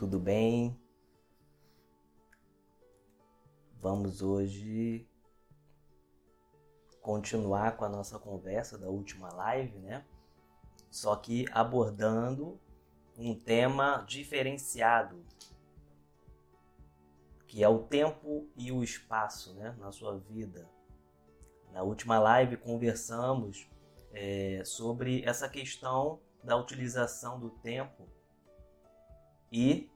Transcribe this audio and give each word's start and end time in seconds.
tudo 0.00 0.18
bem? 0.18 0.80
Vamos 3.78 4.22
hoje 4.22 5.06
continuar 7.02 7.76
com 7.76 7.84
a 7.84 7.88
nossa 7.90 8.18
conversa 8.18 8.78
da 8.78 8.88
última 8.88 9.28
live, 9.28 9.78
né? 9.78 10.06
Só 10.90 11.14
que 11.16 11.44
abordando 11.52 12.58
um 13.14 13.38
tema 13.38 14.02
diferenciado, 14.08 15.22
que 17.46 17.62
é 17.62 17.68
o 17.68 17.82
tempo 17.82 18.48
e 18.56 18.72
o 18.72 18.82
espaço, 18.82 19.52
né, 19.52 19.76
na 19.78 19.92
sua 19.92 20.18
vida. 20.18 20.66
Na 21.72 21.82
última 21.82 22.18
live 22.18 22.56
conversamos 22.56 23.68
é, 24.12 24.62
sobre 24.64 25.22
essa 25.26 25.46
questão 25.46 26.22
da 26.42 26.56
utilização 26.56 27.38
do 27.38 27.50
tempo 27.50 28.08
e 29.52 29.89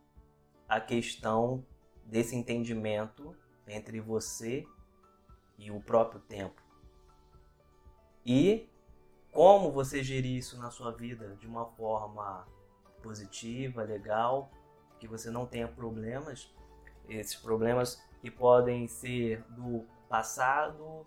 a 0.69 0.81
questão 0.81 1.65
desse 2.05 2.37
entendimento 2.37 3.37
entre 3.67 4.01
você 4.01 4.67
e 5.59 5.71
o 5.71 5.81
próprio 5.81 6.21
tempo. 6.21 6.63
E 8.25 8.69
como 9.33 9.71
você 9.71 10.03
gerir 10.03 10.37
isso 10.39 10.59
na 10.59 10.71
sua 10.71 10.93
vida 10.93 11.37
de 11.37 11.47
uma 11.47 11.67
forma 11.67 12.47
positiva, 13.03 13.83
legal, 13.83 14.51
que 14.99 15.09
você 15.09 15.31
não 15.31 15.45
tenha 15.45 15.69
problemas, 15.69 16.51
esses 17.09 17.35
problemas 17.35 18.03
que 18.21 18.31
podem 18.31 18.89
ser 18.89 19.43
do 19.51 19.85
passado, 20.09 21.07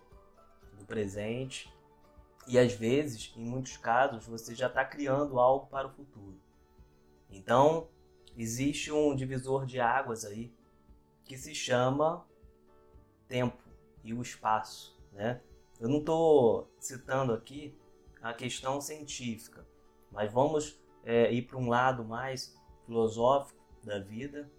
do 0.77 0.85
presente, 0.85 1.73
e 2.47 2.57
às 2.57 2.73
vezes, 2.73 3.33
em 3.35 3.43
muitos 3.43 3.75
casos, 3.77 4.25
você 4.25 4.53
já 4.55 4.67
está 4.67 4.85
criando 4.85 5.39
algo 5.39 5.67
para 5.67 5.87
o 5.87 5.91
futuro. 5.91 6.39
Então, 7.29 7.89
existe 8.37 8.91
um 8.91 9.15
divisor 9.15 9.65
de 9.65 9.79
águas 9.79 10.23
aí 10.23 10.53
que 11.25 11.37
se 11.37 11.53
chama 11.55 12.25
tempo 13.27 13.57
e 14.03 14.13
o 14.13 14.21
espaço, 14.21 14.97
né? 15.11 15.41
Eu 15.79 15.89
não 15.89 15.99
estou 15.99 16.71
citando 16.79 17.33
aqui 17.33 17.77
a 18.21 18.33
questão 18.33 18.79
científica, 18.79 19.67
mas 20.11 20.31
vamos 20.31 20.79
é, 21.03 21.31
ir 21.31 21.43
para 21.43 21.57
um 21.57 21.67
lado 21.67 22.05
mais 22.05 22.57
filosófico 22.85 23.59
da 23.83 23.99
vida 23.99 24.49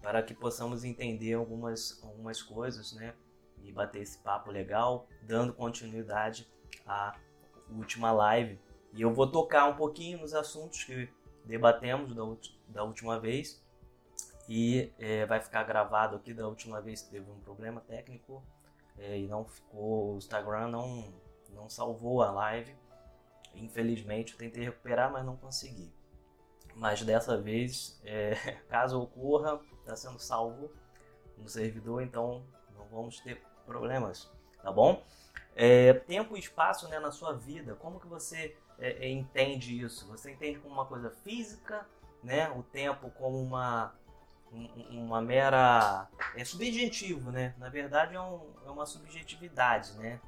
para 0.00 0.22
que 0.22 0.34
possamos 0.34 0.82
entender 0.82 1.34
algumas, 1.34 2.02
algumas 2.02 2.42
coisas, 2.42 2.92
né? 2.94 3.14
E 3.62 3.70
bater 3.70 4.02
esse 4.02 4.18
papo 4.18 4.50
legal, 4.50 5.06
dando 5.22 5.52
continuidade 5.52 6.48
à 6.86 7.14
última 7.70 8.10
live. 8.10 8.58
E 8.94 9.02
eu 9.02 9.12
vou 9.12 9.30
tocar 9.30 9.66
um 9.66 9.76
pouquinho 9.76 10.18
nos 10.18 10.32
assuntos 10.32 10.82
que 10.84 11.08
debatemos 11.44 12.14
da, 12.14 12.22
da 12.68 12.84
última 12.84 13.18
vez 13.18 13.62
e 14.48 14.92
é, 14.98 15.24
vai 15.26 15.40
ficar 15.40 15.62
gravado 15.62 16.16
aqui 16.16 16.34
da 16.34 16.48
última 16.48 16.80
vez 16.80 17.02
que 17.02 17.10
teve 17.10 17.30
um 17.30 17.38
problema 17.40 17.80
técnico 17.82 18.42
é, 18.98 19.18
e 19.18 19.28
não 19.28 19.44
ficou 19.44 20.14
o 20.14 20.18
Instagram 20.18 20.68
não 20.68 21.12
não 21.54 21.68
salvou 21.68 22.22
a 22.22 22.30
live. 22.30 22.74
Infelizmente 23.54 24.32
eu 24.32 24.38
tentei 24.38 24.64
recuperar 24.64 25.12
mas 25.12 25.24
não 25.24 25.36
consegui. 25.36 25.92
Mas 26.74 27.02
dessa 27.02 27.40
vez 27.40 28.00
é, 28.04 28.34
caso 28.68 29.00
ocorra 29.00 29.60
está 29.80 29.94
sendo 29.94 30.18
salvo 30.18 30.70
no 31.38 31.48
servidor 31.48 32.02
então 32.02 32.44
não 32.76 32.86
vamos 32.86 33.20
ter 33.20 33.42
problemas 33.64 34.30
tá 34.62 34.70
bom? 34.70 35.04
É, 35.54 35.92
tempo 35.92 36.36
e 36.36 36.40
espaço 36.40 36.88
né, 36.88 36.98
na 36.98 37.10
sua 37.10 37.32
vida 37.32 37.74
como 37.76 38.00
que 38.00 38.06
você 38.06 38.56
é, 38.80 39.06
é, 39.06 39.10
entende 39.10 39.78
isso? 39.80 40.08
Você 40.08 40.32
entende 40.32 40.58
como 40.58 40.74
uma 40.74 40.86
coisa 40.86 41.10
física, 41.10 41.86
né? 42.22 42.50
O 42.50 42.62
tempo 42.62 43.10
como 43.10 43.40
uma 43.40 43.94
uma 44.90 45.20
mera 45.22 46.08
é 46.34 46.44
subjetivo, 46.44 47.30
né? 47.30 47.54
Na 47.56 47.68
verdade 47.68 48.16
é, 48.16 48.20
um, 48.20 48.52
é 48.66 48.70
uma 48.70 48.84
subjetividade, 48.84 49.92
né? 49.92 50.20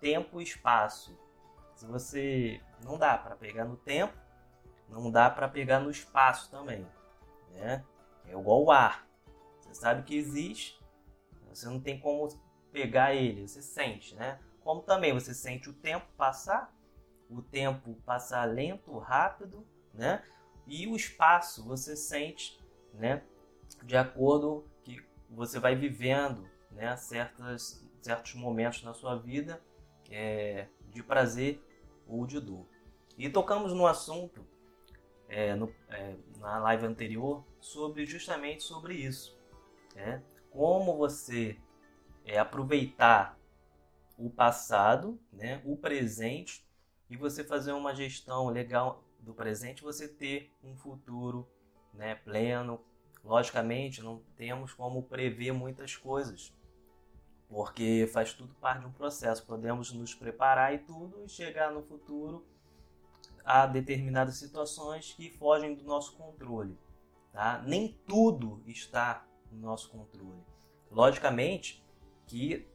Tempo 0.00 0.40
e 0.40 0.44
espaço. 0.44 1.18
Se 1.74 1.84
você 1.84 2.60
não 2.82 2.96
dá 2.96 3.18
para 3.18 3.36
pegar 3.36 3.66
no 3.66 3.76
tempo, 3.76 4.16
não 4.88 5.10
dá 5.10 5.28
para 5.28 5.46
pegar 5.46 5.80
no 5.80 5.90
espaço 5.90 6.50
também, 6.50 6.86
né? 7.50 7.84
É 8.24 8.32
igual 8.32 8.64
o 8.64 8.70
ar. 8.70 9.06
Você 9.60 9.74
sabe 9.74 10.04
que 10.04 10.16
existe, 10.16 10.80
você 11.48 11.66
não 11.66 11.80
tem 11.80 12.00
como 12.00 12.28
pegar 12.72 13.14
ele, 13.14 13.46
você 13.46 13.60
sente, 13.60 14.14
né? 14.14 14.38
Como 14.60 14.82
também 14.82 15.12
você 15.12 15.34
sente 15.34 15.68
o 15.68 15.74
tempo 15.74 16.06
passar, 16.16 16.72
o 17.30 17.42
tempo 17.42 17.94
passar 18.04 18.44
lento, 18.44 18.96
rápido, 18.98 19.66
né? 19.92 20.22
E 20.66 20.86
o 20.86 20.96
espaço 20.96 21.64
você 21.64 21.96
sente, 21.96 22.58
né? 22.94 23.22
De 23.82 23.96
acordo 23.96 24.64
que 24.82 25.02
você 25.30 25.58
vai 25.58 25.74
vivendo, 25.74 26.48
né? 26.70 26.96
Certas, 26.96 27.86
certos 28.00 28.34
momentos 28.34 28.82
na 28.82 28.94
sua 28.94 29.16
vida 29.16 29.62
é, 30.10 30.66
de 30.90 31.02
prazer 31.02 31.62
ou 32.06 32.26
de 32.26 32.40
dor. 32.40 32.66
E 33.16 33.28
tocamos 33.28 33.72
no 33.72 33.86
assunto 33.86 34.46
é, 35.28 35.54
no, 35.54 35.72
é, 35.88 36.16
na 36.38 36.58
live 36.58 36.86
anterior 36.86 37.44
sobre 37.60 38.06
justamente 38.06 38.62
sobre 38.62 38.94
isso, 38.94 39.38
né? 39.94 40.22
Como 40.50 40.96
você 40.96 41.58
é, 42.24 42.38
aproveitar 42.38 43.38
o 44.16 44.30
passado, 44.30 45.20
né? 45.32 45.60
O 45.64 45.76
presente 45.76 46.67
e 47.10 47.16
você 47.16 47.42
fazer 47.42 47.72
uma 47.72 47.94
gestão 47.94 48.48
legal 48.48 49.02
do 49.20 49.34
presente, 49.34 49.82
você 49.82 50.06
ter 50.06 50.52
um 50.62 50.76
futuro 50.76 51.48
né, 51.92 52.14
pleno. 52.14 52.80
Logicamente, 53.24 54.02
não 54.02 54.22
temos 54.36 54.72
como 54.72 55.02
prever 55.02 55.52
muitas 55.52 55.96
coisas, 55.96 56.54
porque 57.48 58.08
faz 58.12 58.32
tudo 58.32 58.54
parte 58.54 58.80
de 58.80 58.86
um 58.86 58.92
processo. 58.92 59.44
Podemos 59.44 59.92
nos 59.92 60.14
preparar 60.14 60.74
e 60.74 60.78
tudo 60.78 61.24
e 61.24 61.28
chegar 61.28 61.72
no 61.72 61.82
futuro 61.82 62.46
a 63.44 63.66
determinadas 63.66 64.36
situações 64.36 65.14
que 65.14 65.30
fogem 65.30 65.74
do 65.74 65.82
nosso 65.84 66.14
controle. 66.16 66.78
Tá? 67.32 67.62
Nem 67.66 67.98
tudo 68.06 68.62
está 68.66 69.26
no 69.50 69.60
nosso 69.60 69.90
controle. 69.90 70.42
Logicamente 70.90 71.84
que 72.26 72.66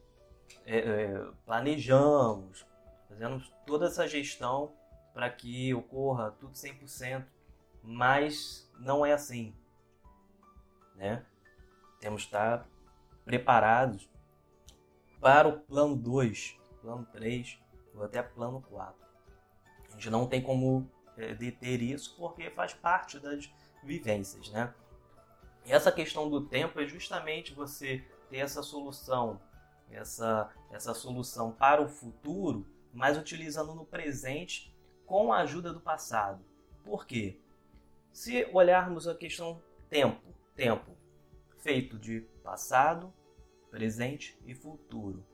é, 0.66 0.78
é, 0.78 1.26
planejamos, 1.46 2.66
Fazemos 3.08 3.52
toda 3.66 3.86
essa 3.86 4.08
gestão 4.08 4.72
para 5.12 5.30
que 5.30 5.72
ocorra 5.74 6.32
tudo 6.32 6.52
100%, 6.54 7.24
mas 7.82 8.70
não 8.78 9.04
é 9.04 9.12
assim. 9.12 9.54
Né? 10.96 11.24
Temos 12.00 12.22
que 12.22 12.28
estar 12.28 12.66
preparados 13.24 14.08
para 15.20 15.48
o 15.48 15.60
plano 15.60 15.96
2, 15.96 16.58
plano 16.82 17.06
3 17.12 17.58
ou 17.94 18.04
até 18.04 18.22
plano 18.22 18.60
4. 18.68 18.94
A 19.88 19.90
gente 19.92 20.10
não 20.10 20.26
tem 20.26 20.42
como 20.42 20.90
é, 21.16 21.34
deter 21.34 21.80
isso 21.80 22.16
porque 22.16 22.50
faz 22.50 22.74
parte 22.74 23.18
das 23.18 23.50
vivências, 23.82 24.50
né? 24.50 24.74
E 25.64 25.72
essa 25.72 25.90
questão 25.90 26.28
do 26.28 26.42
tempo 26.42 26.80
é 26.80 26.86
justamente 26.86 27.54
você 27.54 28.04
ter 28.28 28.38
essa 28.38 28.62
solução, 28.62 29.40
essa, 29.90 30.52
essa 30.70 30.92
solução 30.92 31.52
para 31.52 31.80
o 31.80 31.88
futuro 31.88 32.66
mas 32.94 33.18
utilizando 33.18 33.74
no 33.74 33.84
presente 33.84 34.74
com 35.04 35.32
a 35.32 35.40
ajuda 35.40 35.72
do 35.72 35.80
passado. 35.80 36.44
Por 36.84 37.06
quê? 37.06 37.40
Se 38.12 38.48
olharmos 38.52 39.08
a 39.08 39.14
questão 39.14 39.60
tempo, 39.90 40.22
tempo 40.54 40.96
feito 41.58 41.98
de 41.98 42.20
passado, 42.42 43.12
presente 43.70 44.38
e 44.46 44.54
futuro, 44.54 45.26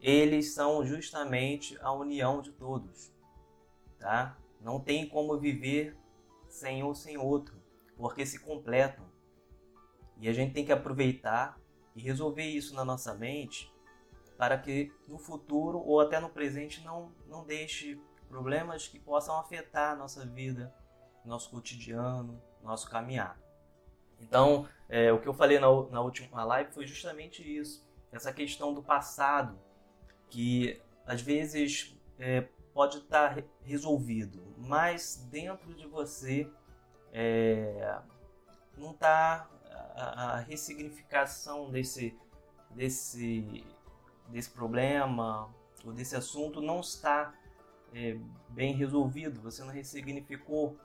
eles 0.00 0.52
são 0.52 0.84
justamente 0.84 1.78
a 1.80 1.92
união 1.92 2.42
de 2.42 2.52
todos, 2.52 3.12
tá? 3.98 4.36
Não 4.60 4.78
tem 4.78 5.08
como 5.08 5.38
viver 5.38 5.96
sem 6.48 6.84
um 6.84 6.94
sem 6.94 7.16
outro, 7.16 7.56
porque 7.96 8.26
se 8.26 8.40
completam. 8.40 9.06
E 10.18 10.28
a 10.28 10.32
gente 10.32 10.52
tem 10.52 10.64
que 10.64 10.72
aproveitar 10.72 11.58
e 11.94 12.00
resolver 12.00 12.44
isso 12.44 12.74
na 12.74 12.84
nossa 12.84 13.14
mente 13.14 13.72
para 14.36 14.58
que 14.58 14.92
no 15.08 15.18
futuro 15.18 15.78
ou 15.78 16.00
até 16.00 16.20
no 16.20 16.28
presente 16.28 16.84
não, 16.84 17.12
não 17.26 17.44
deixe 17.44 18.00
problemas 18.28 18.88
que 18.88 18.98
possam 18.98 19.38
afetar 19.38 19.92
a 19.92 19.96
nossa 19.96 20.26
vida, 20.26 20.74
nosso 21.24 21.50
cotidiano, 21.50 22.40
nosso 22.62 22.88
caminhar. 22.90 23.38
Então, 24.20 24.68
é, 24.88 25.12
o 25.12 25.20
que 25.20 25.28
eu 25.28 25.34
falei 25.34 25.58
na, 25.58 25.68
na 25.90 26.00
última 26.00 26.44
live 26.44 26.72
foi 26.72 26.86
justamente 26.86 27.42
isso, 27.42 27.86
essa 28.12 28.32
questão 28.32 28.72
do 28.72 28.82
passado, 28.82 29.58
que 30.28 30.80
às 31.06 31.20
vezes 31.20 31.96
é, 32.18 32.42
pode 32.72 32.98
estar 32.98 33.42
resolvido, 33.62 34.54
mas 34.58 35.26
dentro 35.30 35.74
de 35.74 35.86
você 35.86 36.50
é, 37.12 37.98
não 38.76 38.90
está 38.92 39.48
a, 39.94 40.34
a 40.34 40.36
ressignificação 40.40 41.70
desse, 41.70 42.18
desse 42.70 43.64
desse 44.28 44.50
problema 44.50 45.48
ou 45.84 45.92
desse 45.92 46.16
assunto 46.16 46.60
não 46.60 46.80
está 46.80 47.34
é, 47.92 48.18
bem 48.48 48.74
resolvido, 48.74 49.40
você 49.40 49.62
não 49.62 49.72
ressignificou. 49.72 50.76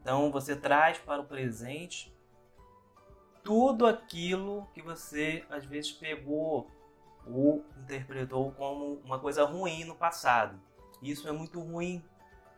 Então 0.00 0.30
você 0.30 0.56
traz 0.56 0.98
para 0.98 1.20
o 1.20 1.26
presente 1.26 2.14
tudo 3.44 3.86
aquilo 3.86 4.66
que 4.72 4.82
você 4.82 5.44
às 5.50 5.64
vezes 5.64 5.92
pegou 5.92 6.70
ou 7.26 7.64
interpretou 7.82 8.52
como 8.52 8.94
uma 9.04 9.18
coisa 9.18 9.44
ruim 9.44 9.84
no 9.84 9.94
passado. 9.94 10.60
Isso 11.00 11.28
é 11.28 11.32
muito 11.32 11.60
ruim, 11.60 12.04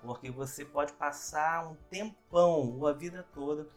porque 0.02 0.31
você 0.31 0.64
pode 0.64 0.93
passar 0.93 1.67
um 1.67 1.75
tempão 1.90 2.78
ou 2.78 2.87
a 2.87 2.93
vida 2.93 3.26
toda 3.34 3.69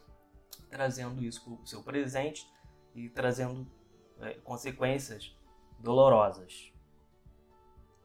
trazendo 0.69 1.23
isso 1.23 1.43
para 1.43 1.53
o 1.53 1.67
seu 1.67 1.81
presente 1.81 2.47
e 2.95 3.09
trazendo 3.09 3.67
é, 4.19 4.33
consequências 4.35 5.35
dolorosas. 5.79 6.71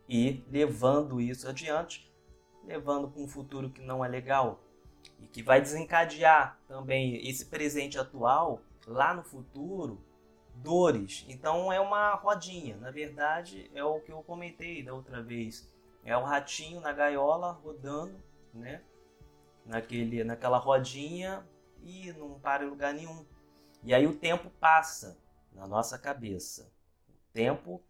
E 0.08 0.44
levando 0.50 1.20
isso 1.20 1.48
adiante, 1.48 2.12
levando 2.64 3.08
para 3.08 3.22
um 3.22 3.28
futuro 3.28 3.70
que 3.70 3.80
não 3.80 4.04
é 4.04 4.08
legal 4.08 4.60
e 5.18 5.26
que 5.26 5.42
vai 5.42 5.60
desencadear 5.60 6.58
também 6.68 7.26
esse 7.28 7.46
presente 7.46 7.98
atual 7.98 8.60
lá 8.86 9.14
no 9.14 9.22
futuro 9.22 10.00
dores. 10.54 11.24
Então 11.28 11.72
é 11.72 11.80
uma 11.80 12.14
rodinha. 12.14 12.76
Na 12.76 12.90
verdade, 12.90 13.70
é 13.74 13.82
o 13.84 14.00
que 14.00 14.12
eu 14.12 14.22
comentei 14.22 14.82
da 14.82 14.94
outra 14.94 15.22
vez. 15.22 15.72
É 16.04 16.16
o 16.16 16.24
ratinho 16.24 16.80
na 16.80 16.92
gaiola 16.92 17.52
rodando, 17.52 18.20
né? 18.52 18.82
Naquele, 19.64 20.24
naquela 20.24 20.58
rodinha 20.58 21.46
e 21.82 22.12
não 22.12 22.38
para 22.40 22.64
em 22.64 22.68
lugar 22.68 22.92
nenhum. 22.92 23.24
E 23.82 23.94
aí 23.94 24.06
o 24.06 24.16
tempo 24.16 24.50
passa 24.60 25.18
na 25.52 25.66
nossa 25.66 25.98
cabeça. 25.98 26.71
Tempo 27.32 27.82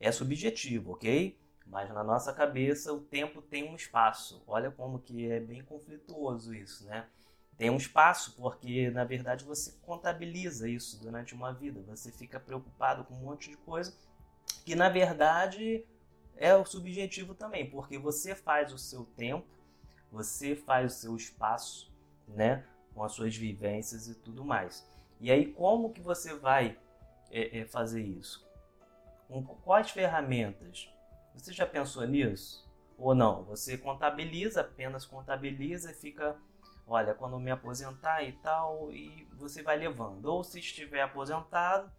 é 0.00 0.10
subjetivo, 0.10 0.92
ok? 0.92 1.38
Mas 1.66 1.88
na 1.90 2.02
nossa 2.02 2.32
cabeça 2.32 2.92
o 2.92 3.00
tempo 3.00 3.42
tem 3.42 3.68
um 3.68 3.76
espaço. 3.76 4.42
Olha 4.46 4.70
como 4.70 4.98
que 4.98 5.30
é 5.30 5.38
bem 5.38 5.62
conflituoso 5.62 6.54
isso, 6.54 6.86
né? 6.86 7.06
Tem 7.56 7.70
um 7.70 7.76
espaço 7.76 8.34
porque 8.36 8.90
na 8.90 9.04
verdade 9.04 9.44
você 9.44 9.72
contabiliza 9.82 10.68
isso 10.68 11.00
durante 11.00 11.34
uma 11.34 11.52
vida. 11.52 11.82
Você 11.88 12.10
fica 12.10 12.40
preocupado 12.40 13.04
com 13.04 13.14
um 13.14 13.24
monte 13.24 13.50
de 13.50 13.56
coisa 13.58 13.94
que 14.64 14.74
na 14.74 14.88
verdade 14.88 15.84
é 16.36 16.54
o 16.54 16.64
subjetivo 16.64 17.34
também, 17.34 17.68
porque 17.68 17.98
você 17.98 18.34
faz 18.34 18.72
o 18.72 18.78
seu 18.78 19.04
tempo, 19.04 19.46
você 20.10 20.54
faz 20.54 20.92
o 20.92 20.96
seu 20.96 21.16
espaço, 21.16 21.92
né? 22.28 22.64
com 22.98 23.04
as 23.04 23.12
suas 23.12 23.36
vivências 23.36 24.08
e 24.08 24.14
tudo 24.14 24.44
mais. 24.44 24.84
E 25.20 25.30
aí, 25.30 25.52
como 25.52 25.92
que 25.92 26.00
você 26.00 26.34
vai 26.34 26.76
é, 27.30 27.60
é, 27.60 27.64
fazer 27.64 28.02
isso? 28.02 28.47
Com 29.28 29.42
quais 29.44 29.90
ferramentas? 29.90 30.90
Você 31.34 31.52
já 31.52 31.66
pensou 31.66 32.06
nisso? 32.06 32.66
Ou 32.96 33.14
não? 33.14 33.44
Você 33.44 33.76
contabiliza, 33.76 34.62
apenas 34.62 35.04
contabiliza 35.04 35.90
e 35.90 35.94
fica, 35.94 36.36
olha, 36.86 37.14
quando 37.14 37.34
eu 37.34 37.40
me 37.40 37.50
aposentar 37.50 38.22
e 38.22 38.32
tal, 38.32 38.90
e 38.90 39.28
você 39.34 39.62
vai 39.62 39.76
levando. 39.76 40.24
Ou 40.24 40.42
se 40.42 40.58
estiver 40.58 41.02
aposentado, 41.02 41.92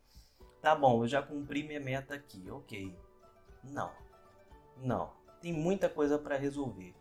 tá 0.60 0.76
bom, 0.76 1.04
eu 1.04 1.08
já 1.08 1.22
cumpri 1.22 1.64
minha 1.64 1.80
meta 1.80 2.16
aqui, 2.16 2.50
ok. 2.50 2.98
Não, 3.64 3.92
não. 4.78 5.12
Tem 5.40 5.54
muita 5.54 5.88
coisa 5.88 6.18
para 6.18 6.36
resolver. 6.36 6.96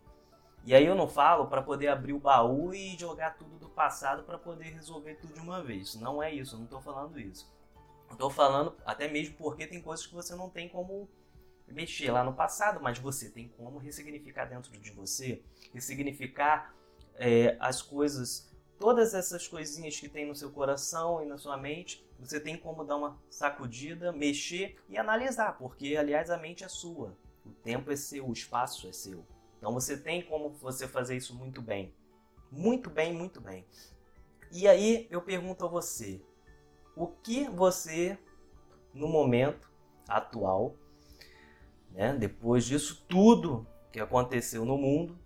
E 0.65 0.75
aí 0.75 0.85
eu 0.85 0.95
não 0.95 1.09
falo 1.09 1.47
para 1.47 1.63
poder 1.63 1.89
abrir 1.89 2.13
o 2.13 2.21
baú 2.21 2.75
e 2.75 2.97
jogar 2.99 3.39
tudo 3.39 3.59
do 3.59 3.71
passado 3.71 4.25
para 4.25 4.37
poder 4.37 4.75
resolver 4.75 5.15
tudo 5.15 5.33
de 5.33 5.41
uma 5.41 5.63
vez. 5.63 5.95
Não 5.95 6.23
é 6.23 6.33
isso, 6.33 6.57
não 6.57 6.65
estou 6.65 6.81
falando 6.81 7.19
isso. 7.19 7.51
Estou 8.11 8.31
falando 8.31 8.75
até 8.85 9.09
mesmo 9.09 9.37
porque 9.37 9.67
tem 9.67 9.81
coisas 9.81 10.07
que 10.07 10.15
você 10.15 10.35
não 10.35 10.51
tem 10.51 10.69
como 10.69 11.09
mexer 11.67 12.11
lá 12.11 12.25
no 12.25 12.33
passado, 12.33 12.81
mas 12.81 12.99
você 12.99 13.31
tem 13.31 13.49
como 13.57 13.79
ressignificar 13.79 14.47
dentro 14.47 14.73
de 14.73 14.91
você, 14.91 15.43
ressignificar 15.73 16.75
é, 17.15 17.57
as 17.61 17.83
coisas, 17.83 18.51
todas 18.79 19.15
essas 19.15 19.47
coisinhas 19.47 19.99
que 19.99 20.09
tem 20.09 20.27
no 20.27 20.35
seu 20.35 20.51
coração 20.51 21.23
e 21.23 21.27
na 21.27 21.37
sua 21.37 21.57
mente, 21.57 22.05
você 22.19 22.41
tem 22.41 22.57
como 22.57 22.85
dar 22.85 22.97
uma 22.97 23.19
sacudida, 23.31 24.13
mexer 24.13 24.77
e 24.89 24.97
analisar, 24.97 25.57
porque 25.59 25.97
aliás 25.97 26.31
a 26.31 26.37
mente 26.37 26.65
é 26.65 26.69
sua, 26.69 27.17
o 27.45 27.51
tempo 27.51 27.91
é 27.93 27.97
seu, 27.97 28.27
o 28.27 28.33
espaço 28.33 28.89
é 28.89 28.93
seu. 28.93 29.25
Então 29.59 29.73
você 29.73 29.97
tem 29.97 30.23
como 30.23 30.51
você 30.51 30.87
fazer 30.87 31.17
isso 31.17 31.35
muito 31.35 31.61
bem. 31.61 31.95
Muito 32.51 32.89
bem, 32.89 33.13
muito 33.13 33.41
bem. 33.41 33.67
E 34.51 34.67
aí 34.67 35.07
eu 35.11 35.21
pergunto 35.21 35.65
a 35.65 35.69
você, 35.69 36.23
o 36.99 37.07
que 37.07 37.49
você 37.49 38.19
no 38.93 39.07
momento 39.07 39.71
atual, 40.09 40.75
né, 41.93 42.13
depois 42.13 42.65
disso 42.65 43.05
tudo 43.09 43.67
que 43.93 44.01
aconteceu 44.01 44.65
no 44.65 44.77
mundo, 44.77 45.19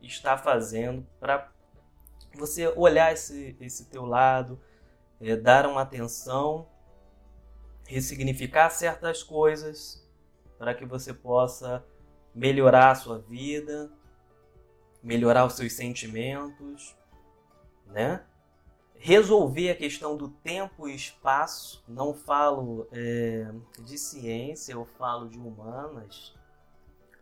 está 0.00 0.38
fazendo 0.38 1.06
para 1.20 1.52
você 2.34 2.68
olhar 2.68 3.12
esse, 3.12 3.56
esse 3.60 3.86
teu 3.86 4.04
lado, 4.04 4.60
é, 5.20 5.36
dar 5.36 5.66
uma 5.66 5.82
atenção, 5.82 6.68
ressignificar 7.86 8.70
certas 8.70 9.22
coisas 9.22 10.06
para 10.58 10.74
que 10.74 10.84
você 10.84 11.12
possa 11.12 11.84
melhorar 12.34 12.90
a 12.90 12.94
sua 12.94 13.18
vida, 13.18 13.90
melhorar 15.02 15.44
os 15.44 15.54
seus 15.54 15.72
sentimentos, 15.72 16.96
né? 17.86 18.24
Resolver 18.98 19.70
a 19.70 19.76
questão 19.76 20.16
do 20.16 20.28
tempo 20.28 20.88
e 20.88 20.94
espaço. 20.94 21.84
Não 21.86 22.14
falo 22.14 22.88
é, 22.92 23.50
de 23.80 23.98
ciência, 23.98 24.72
eu 24.72 24.84
falo 24.84 25.28
de 25.28 25.38
humanas, 25.38 26.34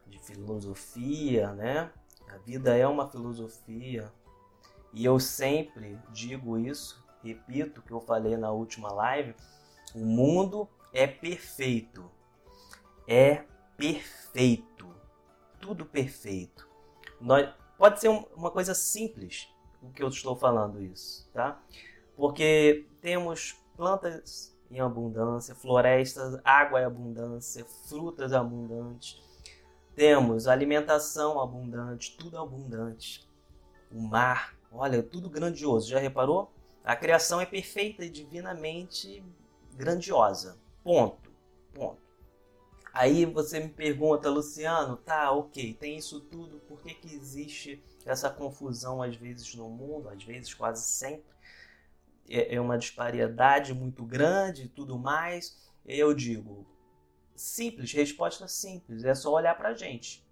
de 0.07 0.19
filosofia, 0.19 1.53
né? 1.53 1.91
A 2.29 2.39
vida 2.39 2.77
é 2.77 2.87
uma 2.87 3.09
filosofia 3.09 4.13
e 4.93 5.05
eu 5.05 5.19
sempre 5.19 5.99
digo 6.11 6.59
isso, 6.59 7.05
repito 7.23 7.81
o 7.81 7.83
que 7.83 7.93
eu 7.93 8.01
falei 8.01 8.37
na 8.37 8.51
última 8.51 8.93
live: 8.93 9.35
o 9.95 10.01
mundo 10.05 10.69
é 10.93 11.07
perfeito. 11.07 12.11
É 13.07 13.45
perfeito 13.77 14.75
tudo 15.65 15.87
perfeito. 15.87 16.69
Nós, 17.19 17.49
pode 17.79 17.99
ser 17.99 18.09
uma 18.09 18.51
coisa 18.51 18.75
simples 18.75 19.49
o 19.85 19.93
que 19.93 20.03
eu 20.03 20.09
estou 20.09 20.35
falando 20.35 20.83
isso, 20.83 21.29
tá? 21.33 21.61
Porque 22.17 22.87
temos 23.01 23.57
plantas 23.77 24.55
em 24.71 24.81
abundância, 24.81 25.55
florestas, 25.55 26.41
água 26.45 26.81
em 26.81 26.85
abundância, 26.85 27.65
frutas 27.89 28.33
abundantes. 28.33 29.23
Temos 29.95 30.49
alimentação 30.49 31.41
abundante, 31.41 32.17
tudo 32.17 32.39
abundante. 32.39 33.29
O 33.93 34.01
mar, 34.01 34.57
olha, 34.73 35.03
tudo 35.03 35.31
grandioso. 35.31 35.89
Já 35.89 35.99
reparou? 35.99 36.51
A 36.85 36.97
criação 36.97 37.41
é 37.41 37.47
perfeita 37.47 38.05
e 38.05 38.11
divinamente 38.11 39.23
grandiosa. 39.77 40.59
Ponto. 40.83 41.31
Ponto. 41.73 42.04
Aí 42.95 43.27
você 43.27 43.59
me 43.59 43.71
pergunta, 43.71 44.31
Luciano, 44.31 44.97
tá, 44.97 45.33
ok, 45.33 45.75
tem 45.75 45.97
isso 45.97 46.21
tudo, 46.21 46.61
por 46.61 46.81
que, 46.81 46.95
que 46.95 47.13
existe 47.13 47.83
essa 48.07 48.31
confusão 48.31 49.03
às 49.03 49.17
vezes 49.17 49.53
no 49.57 49.69
mundo, 49.69 50.09
às 50.09 50.23
vezes 50.23 50.55
quase 50.55 50.87
sempre? 50.87 51.35
É, 52.29 52.55
é 52.55 52.61
uma 52.61 52.79
disparidade 52.79 53.75
muito 53.75 54.05
grande 54.05 54.63
e 54.63 54.69
tudo 54.69 54.97
mais. 54.97 55.69
Eu 55.85 56.15
digo, 56.15 56.65
simples, 57.35 57.93
resposta 57.93 58.47
simples, 58.47 59.03
é 59.03 59.13
só 59.13 59.33
olhar 59.33 59.57
pra 59.57 59.75
gente. 59.75 60.25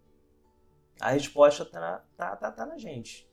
A 1.01 1.11
resposta 1.11 1.65
tá, 1.65 2.05
tá, 2.17 2.37
tá, 2.37 2.53
tá 2.53 2.65
na 2.65 2.79
gente. 2.79 3.29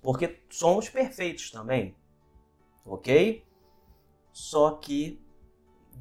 Porque 0.00 0.40
somos 0.48 0.88
perfeitos 0.88 1.50
também, 1.50 1.96
ok? 2.84 3.44
Só 4.32 4.70
que 4.76 5.20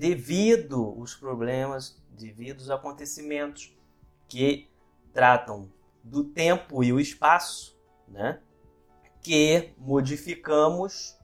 devido 0.02 1.00
os 1.00 1.14
problemas 1.14 1.96
devido 2.10 2.62
aos 2.62 2.72
acontecimentos 2.72 3.72
que 4.28 4.68
tratam 5.14 5.72
do 6.04 6.24
tempo 6.24 6.84
e 6.84 6.92
o 6.92 7.00
espaço, 7.00 7.78
né? 8.08 8.42
Que 9.22 9.76
modificamos 9.78 11.16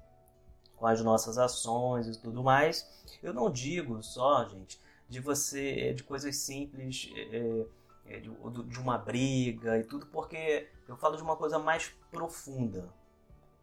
com 0.76 0.86
as 0.86 1.02
nossas 1.02 1.40
ações 1.40 2.06
e 2.06 2.22
tudo 2.22 2.44
mais. 2.44 2.88
Eu 3.24 3.34
não 3.34 3.50
digo 3.50 4.04
só, 4.04 4.48
gente, 4.48 4.80
de 5.10 5.20
você, 5.20 5.92
de 5.96 6.04
coisas 6.04 6.36
simples, 6.36 7.10
é, 7.16 7.66
é, 8.06 8.20
de, 8.20 8.30
de 8.30 8.80
uma 8.80 9.00
briga 9.00 9.80
e 9.80 9.84
tudo, 9.86 10.06
porque 10.06 10.70
eu 10.88 10.96
falo 10.96 11.18
de 11.18 11.24
uma 11.24 11.36
coisa 11.36 11.58
mais 11.58 11.92
profunda 12.12 12.94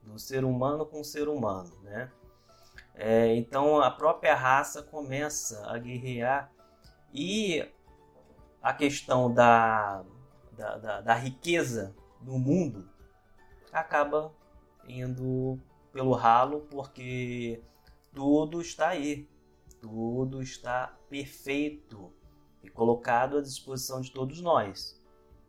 do 0.03 0.19
ser 0.19 0.45
humano 0.45 0.85
com 0.85 1.01
o 1.01 1.05
ser 1.05 1.29
humano, 1.29 1.71
né? 1.85 2.11
É, 2.95 3.35
então 3.35 3.81
a 3.81 3.91
própria 3.91 4.35
raça 4.35 4.83
começa 4.83 5.67
a 5.69 5.77
guerrear 5.79 6.53
e 7.13 7.69
a 8.63 8.73
questão 8.73 9.33
da, 9.33 10.05
da, 10.53 10.79
da, 10.79 11.01
da 11.01 11.15
riqueza 11.15 11.95
no 12.23 12.39
mundo 12.39 12.89
acaba 13.73 14.33
indo 14.87 15.59
pelo 15.93 16.13
ralo 16.13 16.67
porque 16.71 17.63
tudo 18.13 18.61
está 18.61 18.89
aí, 18.89 19.29
tudo 19.81 20.41
está 20.41 20.97
perfeito 21.09 22.13
e 22.63 22.71
colocado 22.71 23.39
à 23.39 23.43
disposição 23.43 24.01
de 24.01 24.13
todos 24.13 24.41
nós. 24.41 25.01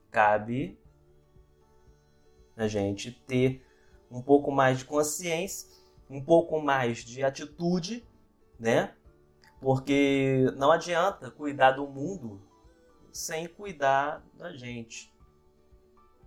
Cabe 0.09 0.79
a 2.57 2.67
gente 2.67 3.11
ter 3.11 3.65
um 4.09 4.21
pouco 4.21 4.51
mais 4.51 4.79
de 4.79 4.85
consciência, 4.85 5.69
um 6.09 6.23
pouco 6.23 6.61
mais 6.61 6.99
de 6.99 7.23
atitude, 7.23 8.07
né? 8.59 8.93
Porque 9.59 10.51
não 10.57 10.71
adianta 10.71 11.31
cuidar 11.31 11.71
do 11.71 11.87
mundo 11.87 12.41
sem 13.11 13.47
cuidar 13.47 14.23
da 14.33 14.53
gente. 14.53 15.13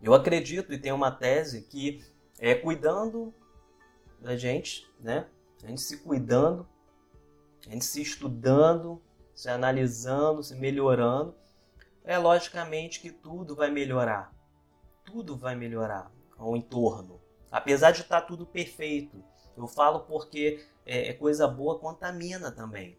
Eu 0.03 0.15
acredito 0.15 0.73
e 0.73 0.79
tenho 0.79 0.95
uma 0.95 1.11
tese 1.11 1.63
que 1.63 2.05
é 2.39 2.55
cuidando 2.55 3.35
da 4.21 4.37
gente, 4.37 4.89
né? 5.01 5.29
A 5.63 5.67
gente 5.67 5.81
se 5.81 5.99
cuidando, 5.99 6.67
a 7.67 7.71
gente 7.71 7.85
se 7.85 8.01
estudando, 8.01 9.03
se 9.35 9.49
analisando, 9.49 10.43
se 10.43 10.55
melhorando, 10.55 11.35
é 12.05 12.17
logicamente 12.17 13.01
que 13.01 13.11
tudo 13.11 13.55
vai 13.55 13.71
melhorar. 13.71 14.33
Tudo 15.05 15.37
vai 15.37 15.55
melhorar 15.55 16.11
ao 16.37 16.57
entorno. 16.57 17.21
Apesar 17.51 17.91
de 17.91 18.03
estar 18.03 18.23
tudo 18.23 18.47
perfeito. 18.47 19.23
Eu 19.59 19.67
falo 19.67 20.01
porque 20.01 20.65
é, 20.87 21.09
é 21.09 21.13
coisa 21.13 21.47
boa 21.49 21.79
contamina 21.79 22.51
também. 22.51 22.97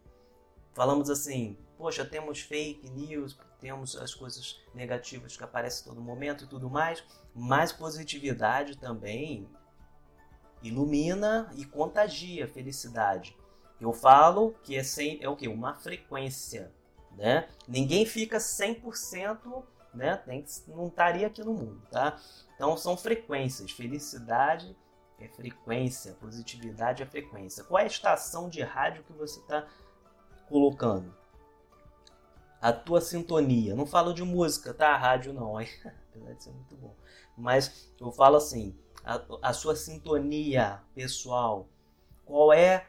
Falamos 0.74 1.10
assim, 1.10 1.56
poxa, 1.76 2.04
temos 2.04 2.40
fake 2.40 2.88
news, 2.90 3.36
temos 3.58 3.96
as 3.96 4.14
coisas 4.14 4.60
negativas 4.74 5.36
que 5.36 5.42
aparecem 5.42 5.84
todo 5.84 6.00
momento 6.00 6.44
e 6.44 6.46
tudo 6.46 6.70
mais, 6.70 7.02
mas 7.34 7.72
positividade 7.72 8.76
também 8.76 9.48
ilumina 10.62 11.50
e 11.56 11.64
contagia 11.64 12.44
a 12.44 12.48
felicidade. 12.48 13.36
Eu 13.80 13.92
falo 13.92 14.54
que 14.62 14.76
é, 14.76 14.82
sem, 14.82 15.18
é 15.22 15.28
o 15.28 15.34
que? 15.34 15.48
Uma 15.48 15.74
frequência. 15.74 16.70
Né? 17.16 17.48
Ninguém 17.66 18.04
fica 18.04 18.36
100%, 18.36 19.64
né? 19.94 20.16
Tem, 20.18 20.44
não 20.68 20.86
estaria 20.86 21.26
aqui 21.26 21.42
no 21.42 21.54
mundo. 21.54 21.82
Tá? 21.90 22.18
Então 22.54 22.76
são 22.76 22.96
frequências. 22.96 23.70
Felicidade 23.70 24.76
é 25.24 25.28
frequência, 25.28 26.14
positividade 26.14 27.02
é 27.02 27.06
frequência. 27.06 27.64
Qual 27.64 27.78
é 27.78 27.84
a 27.84 27.86
estação 27.86 28.48
de 28.48 28.62
rádio 28.62 29.04
que 29.04 29.12
você 29.12 29.40
está 29.40 29.66
colocando? 30.48 31.14
A 32.60 32.72
tua 32.72 33.00
sintonia. 33.00 33.74
Não 33.74 33.86
falo 33.86 34.12
de 34.12 34.22
música, 34.22 34.74
tá? 34.74 34.96
Rádio 34.96 35.32
não, 35.32 35.56
apesar 35.58 36.34
de 36.34 36.44
ser 36.44 36.50
muito 36.50 36.76
bom. 36.76 36.94
Mas 37.36 37.92
eu 38.00 38.10
falo 38.12 38.36
assim, 38.36 38.76
a, 39.04 39.20
a 39.42 39.52
sua 39.52 39.76
sintonia 39.76 40.82
pessoal. 40.94 41.68
Qual 42.24 42.52
é 42.52 42.86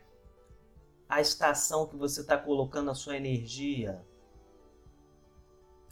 a 1.07 1.19
estação 1.19 1.87
que 1.87 1.95
você 1.95 2.21
está 2.21 2.37
colocando 2.37 2.91
a 2.91 2.95
sua 2.95 3.17
energia? 3.17 4.05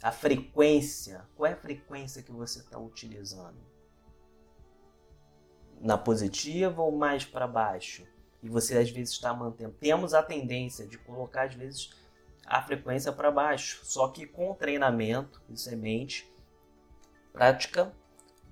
A 0.02 0.12
frequência. 0.12 1.28
Qual 1.36 1.46
é 1.46 1.52
a 1.52 1.56
frequência 1.56 2.22
que 2.22 2.32
você 2.32 2.60
está 2.60 2.78
utilizando? 2.78 3.69
Na 5.80 5.96
positiva 5.96 6.82
ou 6.82 6.96
mais 6.96 7.24
para 7.24 7.46
baixo? 7.46 8.06
E 8.42 8.48
você 8.48 8.78
às 8.78 8.90
vezes 8.90 9.14
está 9.14 9.32
mantendo. 9.34 9.74
Temos 9.80 10.14
a 10.14 10.22
tendência 10.22 10.86
de 10.86 10.98
colocar 10.98 11.44
às 11.44 11.54
vezes 11.54 11.90
a 12.46 12.62
frequência 12.62 13.12
para 13.12 13.30
baixo. 13.30 13.80
Só 13.84 14.08
que 14.08 14.26
com 14.26 14.54
treinamento 14.54 15.40
e 15.48 15.56
semente, 15.56 16.30
prática 17.32 17.92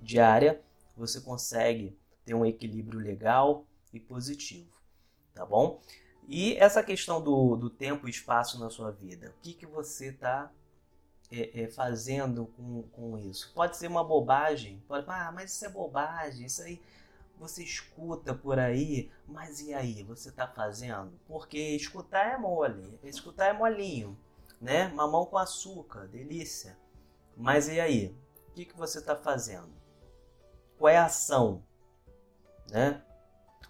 diária, 0.01 0.61
você 0.95 1.21
consegue 1.21 1.97
ter 2.25 2.33
um 2.33 2.45
equilíbrio 2.45 2.99
legal 2.99 3.65
e 3.93 3.99
positivo, 3.99 4.71
tá 5.33 5.45
bom? 5.45 5.81
E 6.27 6.55
essa 6.57 6.83
questão 6.83 7.21
do, 7.21 7.55
do 7.55 7.69
tempo 7.69 8.07
e 8.07 8.11
espaço 8.11 8.59
na 8.59 8.69
sua 8.69 8.91
vida, 8.91 9.33
o 9.35 9.41
que, 9.41 9.53
que 9.53 9.65
você 9.65 10.09
está 10.09 10.51
é, 11.31 11.63
é, 11.63 11.67
fazendo 11.67 12.45
com, 12.55 12.83
com 12.91 13.17
isso? 13.17 13.51
Pode 13.55 13.75
ser 13.77 13.87
uma 13.87 14.03
bobagem, 14.03 14.83
pode 14.87 15.05
ah, 15.09 15.31
mas 15.33 15.53
isso 15.53 15.65
é 15.65 15.69
bobagem, 15.69 16.45
isso 16.45 16.61
aí 16.61 16.79
você 17.39 17.63
escuta 17.63 18.33
por 18.33 18.59
aí, 18.59 19.11
mas 19.27 19.61
e 19.61 19.73
aí, 19.73 20.03
você 20.03 20.29
está 20.29 20.47
fazendo? 20.47 21.19
Porque 21.27 21.57
escutar 21.57 22.33
é 22.33 22.37
mole, 22.37 22.99
escutar 23.03 23.47
é 23.47 23.53
molinho, 23.53 24.17
né? 24.61 24.87
Mamão 24.89 25.25
com 25.25 25.37
açúcar, 25.37 26.07
delícia. 26.07 26.77
Mas 27.37 27.67
e 27.69 27.79
aí, 27.79 28.15
o 28.49 28.51
que, 28.51 28.65
que 28.65 28.77
você 28.77 28.99
está 28.99 29.15
fazendo? 29.15 29.79
qual 30.79 30.89
é 30.89 30.97
a 30.97 31.05
ação, 31.05 31.61
né? 32.71 33.03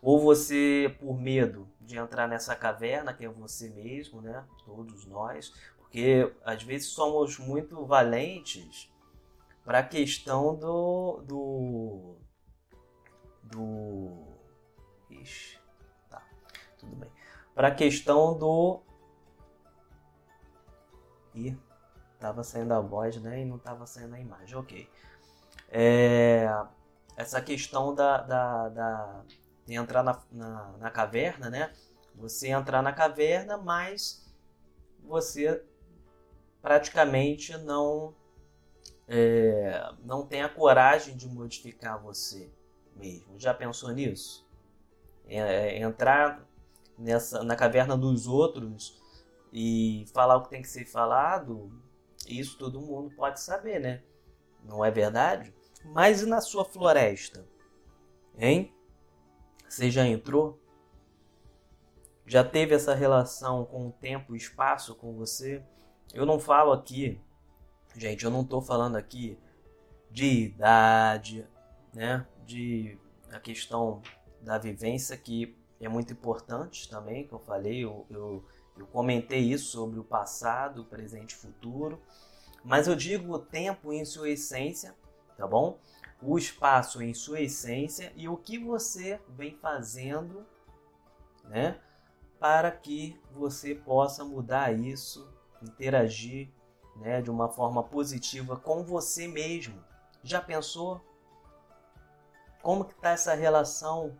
Ou 0.01 0.21
você, 0.21 0.95
por 0.99 1.19
medo 1.19 1.67
de 1.81 1.97
entrar 1.97 2.27
nessa 2.27 2.55
caverna, 2.55 3.13
que 3.13 3.25
é 3.25 3.27
você 3.27 3.69
mesmo, 3.69 4.21
né? 4.21 4.45
Todos 4.63 5.05
nós, 5.05 5.51
porque 5.79 6.31
às 6.45 6.61
vezes 6.63 6.89
somos 6.89 7.37
muito 7.39 7.83
valentes 7.85 8.93
para 9.65 9.79
a 9.79 9.83
questão 9.83 10.55
do. 10.55 11.23
do. 11.25 12.17
Do. 13.49 14.25
Ixi, 15.09 15.59
tá, 16.09 16.21
tudo 16.77 16.95
bem. 16.95 17.11
Para 17.53 17.69
a 17.69 17.75
questão 17.75 18.37
do. 18.37 18.81
Ih, 21.33 21.57
tava 22.19 22.43
saindo 22.43 22.73
a 22.73 22.79
voz, 22.79 23.21
né? 23.21 23.41
E 23.41 23.45
não 23.45 23.57
tava 23.57 23.85
saindo 23.85 24.15
a 24.15 24.19
imagem, 24.19 24.57
ok. 24.57 24.89
É, 25.69 26.47
essa 27.15 27.41
questão 27.41 27.93
da, 27.93 28.21
da, 28.21 28.69
da 28.69 29.23
de 29.65 29.75
entrar 29.75 30.03
na, 30.03 30.21
na, 30.31 30.77
na, 30.77 30.91
caverna, 30.91 31.49
né? 31.49 31.73
Você 32.15 32.49
entrar 32.49 32.81
na 32.81 32.91
caverna, 32.91 33.57
mas 33.57 34.25
você 35.03 35.63
praticamente 36.61 37.55
não 37.57 38.15
é, 39.07 39.93
não 40.03 40.25
tem 40.25 40.41
a 40.41 40.49
coragem 40.49 41.15
de 41.15 41.27
modificar 41.27 42.01
você 42.01 42.51
mesmo. 42.99 43.39
Já 43.39 43.53
pensou 43.53 43.91
nisso? 43.91 44.47
É, 45.25 45.37
é, 45.37 45.79
entrar 45.79 46.45
nessa 46.97 47.43
na 47.43 47.55
caverna 47.55 47.97
dos 47.97 48.27
outros 48.27 48.99
e 49.53 50.05
falar 50.13 50.35
o 50.35 50.43
que 50.43 50.49
tem 50.49 50.61
que 50.61 50.67
ser 50.67 50.85
falado, 50.85 51.71
isso 52.27 52.57
todo 52.57 52.81
mundo 52.81 53.15
pode 53.15 53.39
saber, 53.39 53.79
né? 53.79 54.03
Não 54.63 54.83
é 54.83 54.91
verdade? 54.91 55.53
Mas 55.85 56.21
e 56.21 56.25
na 56.25 56.41
sua 56.41 56.65
floresta? 56.65 57.47
Hein? 58.37 58.73
Você 59.67 59.89
já 59.89 60.05
entrou? 60.05 60.59
Já 62.25 62.43
teve 62.43 62.75
essa 62.75 62.93
relação 62.93 63.65
com 63.65 63.87
o 63.87 63.91
tempo 63.91 64.35
e 64.35 64.37
espaço 64.37 64.93
com 64.93 65.15
você? 65.15 65.63
Eu 66.13 66.25
não 66.25 66.39
falo 66.39 66.71
aqui, 66.71 67.19
gente, 67.95 68.25
eu 68.25 68.31
não 68.31 68.41
estou 68.41 68.61
falando 68.61 68.95
aqui 68.95 69.37
de 70.11 70.25
idade, 70.25 71.47
né? 71.93 72.25
De 72.49 72.97
a 73.31 73.39
questão 73.39 74.01
da 74.41 74.57
vivência 74.57 75.15
que 75.15 75.55
é 75.79 75.87
muito 75.87 76.13
importante 76.13 76.89
também, 76.89 77.27
que 77.27 77.31
eu 77.31 77.37
falei, 77.37 77.83
eu, 77.83 78.07
eu, 78.09 78.43
eu 78.75 78.87
comentei 78.87 79.41
isso 79.41 79.71
sobre 79.71 79.99
o 79.99 80.03
passado, 80.03 80.83
presente 80.85 81.33
e 81.33 81.37
futuro. 81.37 82.01
Mas 82.63 82.87
eu 82.87 82.95
digo 82.95 83.31
o 83.31 83.37
tempo 83.37 83.93
em 83.93 84.03
sua 84.03 84.31
essência, 84.31 84.95
tá 85.37 85.45
bom? 85.45 85.77
O 86.23 86.39
espaço 86.39 87.03
em 87.03 87.13
sua 87.13 87.39
essência 87.39 88.11
e 88.15 88.27
o 88.27 88.35
que 88.35 88.57
você 88.57 89.21
vem 89.29 89.55
fazendo, 89.55 90.43
né? 91.43 91.79
Para 92.39 92.71
que 92.71 93.15
você 93.31 93.75
possa 93.75 94.25
mudar 94.25 94.73
isso, 94.73 95.31
interagir, 95.61 96.49
né, 96.95 97.21
de 97.21 97.29
uma 97.29 97.47
forma 97.47 97.83
positiva 97.83 98.57
com 98.57 98.83
você 98.83 99.27
mesmo. 99.27 99.85
Já 100.23 100.41
pensou 100.41 100.99
como 102.61 102.85
que 102.85 102.95
tá 102.95 103.11
essa 103.11 103.33
relação? 103.33 104.17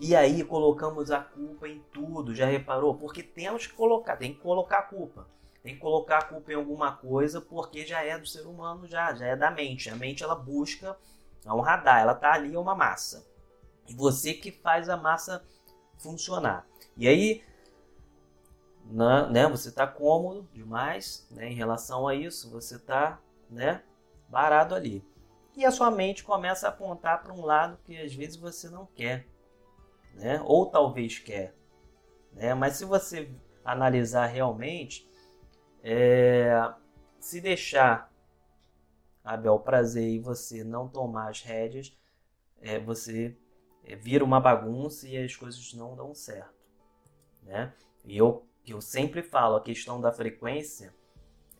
E 0.00 0.14
aí 0.14 0.44
colocamos 0.44 1.10
a 1.10 1.20
culpa 1.20 1.68
em 1.68 1.80
tudo, 1.92 2.34
já 2.34 2.46
reparou? 2.46 2.94
Porque 2.94 3.22
temos 3.22 3.66
que 3.66 3.72
colocar, 3.72 4.16
tem 4.16 4.34
que 4.34 4.40
colocar 4.40 4.78
a 4.78 4.82
culpa 4.82 5.26
tem 5.68 5.74
que 5.74 5.80
colocar 5.80 6.18
a 6.18 6.24
culpa 6.24 6.52
em 6.52 6.54
alguma 6.54 6.96
coisa 6.96 7.42
porque 7.42 7.84
já 7.84 8.02
é 8.02 8.18
do 8.18 8.26
ser 8.26 8.46
humano, 8.46 8.86
já, 8.86 9.12
já 9.14 9.26
é 9.26 9.36
da 9.36 9.50
mente. 9.50 9.90
A 9.90 9.96
mente 9.96 10.22
ela 10.22 10.34
busca 10.34 10.96
é 11.44 11.52
um 11.52 11.60
radar, 11.60 12.00
ela 12.00 12.14
tá 12.14 12.32
ali 12.32 12.54
é 12.54 12.58
uma 12.58 12.74
massa. 12.74 13.26
E 13.86 13.94
você 13.94 14.32
que 14.32 14.50
faz 14.50 14.88
a 14.88 14.96
massa 14.96 15.44
funcionar. 15.98 16.66
E 16.96 17.06
aí, 17.06 17.44
na, 18.84 19.28
né, 19.28 19.46
você 19.46 19.68
está 19.68 19.86
cômodo 19.86 20.48
demais 20.54 21.26
né, 21.30 21.50
em 21.50 21.54
relação 21.54 22.08
a 22.08 22.14
isso, 22.14 22.50
você 22.50 22.76
está 22.76 23.20
né, 23.50 23.82
parado 24.30 24.74
ali. 24.74 25.04
E 25.58 25.64
a 25.64 25.72
sua 25.72 25.90
mente 25.90 26.22
começa 26.22 26.68
a 26.68 26.70
apontar 26.70 27.20
para 27.20 27.32
um 27.32 27.44
lado 27.44 27.80
que 27.84 28.00
às 28.00 28.14
vezes 28.14 28.36
você 28.36 28.70
não 28.70 28.86
quer, 28.94 29.26
né? 30.14 30.40
ou 30.44 30.66
talvez 30.66 31.18
quer. 31.18 31.52
Né? 32.32 32.54
Mas 32.54 32.74
se 32.74 32.84
você 32.84 33.28
analisar 33.64 34.26
realmente, 34.26 35.10
é, 35.82 36.52
se 37.18 37.40
deixar 37.40 38.08
a 39.24 39.36
bel 39.36 39.58
prazer 39.58 40.08
e 40.08 40.20
você 40.20 40.62
não 40.62 40.88
tomar 40.88 41.28
as 41.28 41.42
rédeas, 41.42 41.92
é, 42.60 42.78
você 42.78 43.36
é, 43.82 43.96
vira 43.96 44.22
uma 44.22 44.38
bagunça 44.38 45.08
e 45.08 45.18
as 45.18 45.34
coisas 45.34 45.74
não 45.74 45.96
dão 45.96 46.14
certo. 46.14 46.54
Né? 47.42 47.74
E 48.04 48.16
eu, 48.16 48.46
eu 48.64 48.80
sempre 48.80 49.24
falo, 49.24 49.56
a 49.56 49.60
questão 49.60 50.00
da 50.00 50.12
frequência 50.12 50.94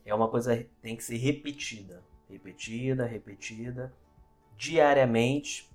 é 0.04 0.14
uma 0.14 0.28
coisa 0.30 0.56
que 0.56 0.70
tem 0.80 0.96
que 0.96 1.02
ser 1.02 1.16
repetida. 1.16 2.06
Repetida, 2.28 3.06
repetida, 3.06 3.92
diariamente, 4.56 5.70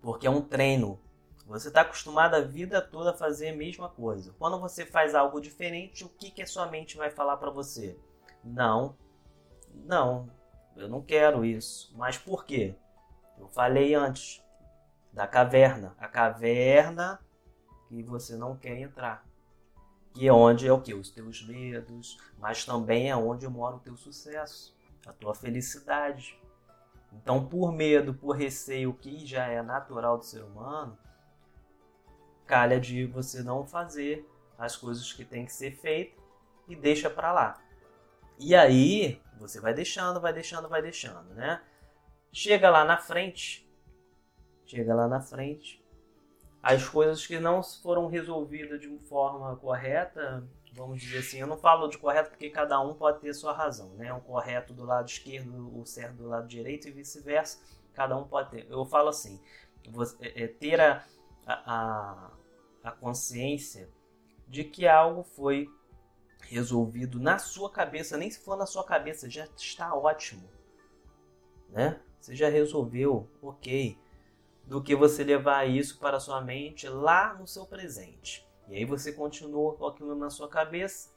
Porque 0.00 0.26
é 0.26 0.30
um 0.30 0.42
treino. 0.42 1.00
Você 1.46 1.68
está 1.68 1.82
acostumado 1.82 2.34
a 2.34 2.40
vida 2.40 2.80
toda 2.80 3.10
a 3.10 3.16
fazer 3.16 3.50
a 3.50 3.56
mesma 3.56 3.88
coisa. 3.88 4.34
Quando 4.38 4.58
você 4.58 4.86
faz 4.86 5.14
algo 5.14 5.40
diferente, 5.40 6.04
o 6.04 6.08
que, 6.08 6.30
que 6.30 6.42
a 6.42 6.46
sua 6.46 6.66
mente 6.66 6.96
vai 6.96 7.10
falar 7.10 7.36
para 7.36 7.50
você? 7.50 7.98
Não, 8.42 8.96
não, 9.84 10.28
eu 10.76 10.88
não 10.88 11.02
quero 11.02 11.44
isso. 11.44 11.92
Mas 11.96 12.18
por 12.18 12.44
quê? 12.44 12.74
Eu 13.38 13.48
falei 13.48 13.94
antes 13.94 14.42
da 15.12 15.26
caverna. 15.26 15.94
A 15.98 16.08
caverna 16.08 17.20
que 17.88 18.02
você 18.02 18.36
não 18.36 18.56
quer 18.56 18.78
entrar. 18.78 19.26
Que 20.14 20.28
é 20.28 20.32
onde 20.32 20.66
é 20.66 20.72
o 20.72 20.80
que? 20.80 20.94
Os 20.94 21.10
teus 21.10 21.46
medos, 21.46 22.18
mas 22.38 22.64
também 22.64 23.10
é 23.10 23.16
onde 23.16 23.46
mora 23.48 23.76
o 23.76 23.80
teu 23.80 23.96
sucesso, 23.96 24.76
a 25.06 25.12
tua 25.12 25.34
felicidade. 25.34 26.40
Então, 27.12 27.46
por 27.46 27.72
medo, 27.72 28.14
por 28.14 28.36
receio, 28.36 28.94
que 28.94 29.26
já 29.26 29.46
é 29.46 29.60
natural 29.62 30.18
do 30.18 30.24
ser 30.24 30.42
humano, 30.42 30.96
calha 32.46 32.80
de 32.80 33.06
você 33.06 33.42
não 33.42 33.66
fazer 33.66 34.26
as 34.58 34.76
coisas 34.76 35.12
que 35.12 35.24
tem 35.24 35.44
que 35.44 35.52
ser 35.52 35.72
feita 35.72 36.20
e 36.68 36.74
deixa 36.74 37.10
para 37.10 37.32
lá. 37.32 37.62
E 38.38 38.54
aí, 38.54 39.20
você 39.38 39.60
vai 39.60 39.74
deixando, 39.74 40.20
vai 40.20 40.32
deixando, 40.32 40.68
vai 40.68 40.80
deixando, 40.80 41.34
né? 41.34 41.62
Chega 42.32 42.70
lá 42.70 42.84
na 42.84 42.96
frente, 42.96 43.68
chega 44.64 44.94
lá 44.94 45.06
na 45.06 45.20
frente, 45.20 45.84
as 46.62 46.88
coisas 46.88 47.26
que 47.26 47.38
não 47.38 47.62
foram 47.62 48.06
resolvidas 48.06 48.80
de 48.80 48.88
forma 49.00 49.54
correta, 49.56 50.48
vamos 50.72 51.00
dizer 51.00 51.18
assim, 51.18 51.38
eu 51.38 51.46
não 51.46 51.56
falo 51.56 51.88
de 51.88 51.98
correto 51.98 52.30
porque 52.30 52.50
cada 52.50 52.80
um 52.80 52.94
pode 52.94 53.20
ter 53.20 53.32
sua 53.34 53.52
razão, 53.52 53.90
né? 53.94 54.12
O 54.12 54.20
correto 54.20 54.72
do 54.72 54.84
lado 54.84 55.08
esquerdo, 55.08 55.78
o 55.78 55.84
certo 55.84 56.16
do 56.16 56.28
lado 56.28 56.46
direito 56.48 56.88
e 56.88 56.90
vice-versa, 56.90 57.58
cada 57.92 58.16
um 58.16 58.26
pode 58.26 58.50
ter. 58.50 58.66
Eu 58.70 58.84
falo 58.84 59.08
assim, 59.08 59.40
você, 59.90 60.16
é, 60.20 60.44
é 60.44 60.48
ter 60.48 60.80
a, 60.80 61.04
a, 61.46 62.30
a 62.82 62.90
consciência 62.92 63.90
de 64.48 64.64
que 64.64 64.86
algo 64.86 65.22
foi 65.22 65.68
resolvido 66.48 67.20
na 67.20 67.38
sua 67.38 67.70
cabeça, 67.70 68.16
nem 68.16 68.30
se 68.30 68.40
for 68.40 68.56
na 68.56 68.66
sua 68.66 68.84
cabeça, 68.84 69.30
já 69.30 69.44
está 69.56 69.94
ótimo, 69.94 70.48
né? 71.68 72.00
Você 72.20 72.34
já 72.34 72.48
resolveu, 72.48 73.28
ok, 73.42 73.98
do 74.64 74.82
que 74.82 74.94
você 74.94 75.24
levar 75.24 75.68
isso 75.68 75.98
para 75.98 76.20
sua 76.20 76.40
mente 76.40 76.88
lá 76.88 77.34
no 77.34 77.46
seu 77.46 77.66
presente. 77.66 78.46
E 78.68 78.76
aí 78.76 78.84
você 78.84 79.12
continua 79.12 79.74
com 79.74 79.86
aquilo 79.86 80.14
na 80.14 80.30
sua 80.30 80.48
cabeça, 80.48 81.10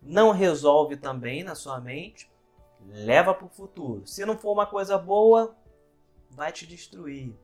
não 0.00 0.30
resolve 0.30 0.96
também 0.96 1.44
na 1.44 1.54
sua 1.54 1.80
mente, 1.80 2.30
leva 2.88 3.32
para 3.32 3.46
o 3.46 3.50
futuro. 3.50 4.06
Se 4.06 4.24
não 4.26 4.36
for 4.36 4.52
uma 4.52 4.66
coisa 4.66 4.98
boa, 4.98 5.56
vai 6.30 6.50
te 6.50 6.66
destruir. 6.66 7.34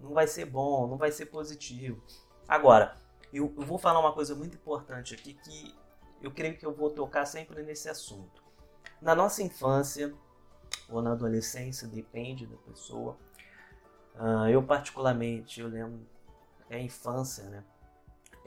Não 0.00 0.12
vai 0.12 0.26
ser 0.26 0.44
bom, 0.44 0.86
não 0.86 0.96
vai 0.96 1.10
ser 1.10 1.26
positivo. 1.26 2.02
Agora, 2.46 2.96
eu, 3.32 3.52
eu 3.56 3.64
vou 3.64 3.78
falar 3.78 4.00
uma 4.00 4.12
coisa 4.12 4.34
muito 4.34 4.56
importante 4.56 5.14
aqui 5.14 5.34
que 5.34 5.74
eu 6.20 6.30
creio 6.30 6.56
que 6.56 6.66
eu 6.66 6.74
vou 6.74 6.90
tocar 6.90 7.26
sempre 7.26 7.62
nesse 7.62 7.88
assunto. 7.88 8.42
Na 9.00 9.14
nossa 9.14 9.42
infância 9.42 10.14
ou 10.88 11.00
na 11.02 11.12
adolescência, 11.12 11.86
depende 11.86 12.46
da 12.46 12.56
pessoa. 12.56 13.16
Uh, 14.14 14.48
eu 14.48 14.62
particularmente, 14.62 15.60
eu 15.60 15.68
lembro 15.68 16.00
é 16.70 16.76
a 16.76 16.80
infância, 16.80 17.44
né? 17.44 17.64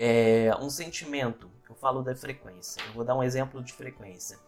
É 0.03 0.49
um 0.59 0.67
sentimento. 0.67 1.51
Eu 1.69 1.75
falo 1.75 2.01
da 2.01 2.15
frequência. 2.15 2.81
Eu 2.87 2.93
vou 2.93 3.03
dar 3.03 3.15
um 3.15 3.21
exemplo 3.21 3.61
de 3.61 3.71
frequência. 3.71 4.39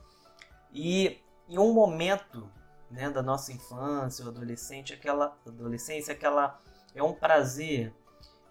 E 0.72 1.22
em 1.48 1.60
um 1.60 1.72
momento, 1.72 2.50
né, 2.89 3.07
da 3.12 3.22
nossa 3.22 3.53
infância, 3.53 4.25
ou 4.25 4.31
adolescente, 4.31 4.95
aquela 4.95 5.38
adolescência, 5.45 6.12
aquela 6.12 6.60
é 6.95 7.03
um 7.03 7.13
prazer, 7.13 7.93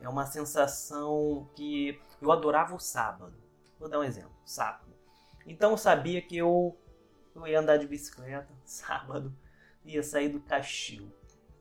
é 0.00 0.08
uma 0.08 0.26
sensação 0.26 1.50
que 1.56 2.00
eu 2.20 2.30
adorava 2.30 2.72
o 2.72 2.78
sábado. 2.78 3.34
Vou 3.80 3.88
dar 3.88 3.98
um 3.98 4.04
exemplo, 4.04 4.36
sábado. 4.46 4.94
Então 5.44 5.72
eu 5.72 5.78
sabia 5.78 6.22
que 6.22 6.36
eu, 6.36 6.78
eu 7.34 7.48
ia 7.48 7.58
andar 7.58 7.78
de 7.78 7.86
bicicleta 7.88 8.54
sábado, 8.64 9.36
ia 9.84 10.04
sair 10.04 10.28
do 10.28 10.38
castigo. 10.38 11.12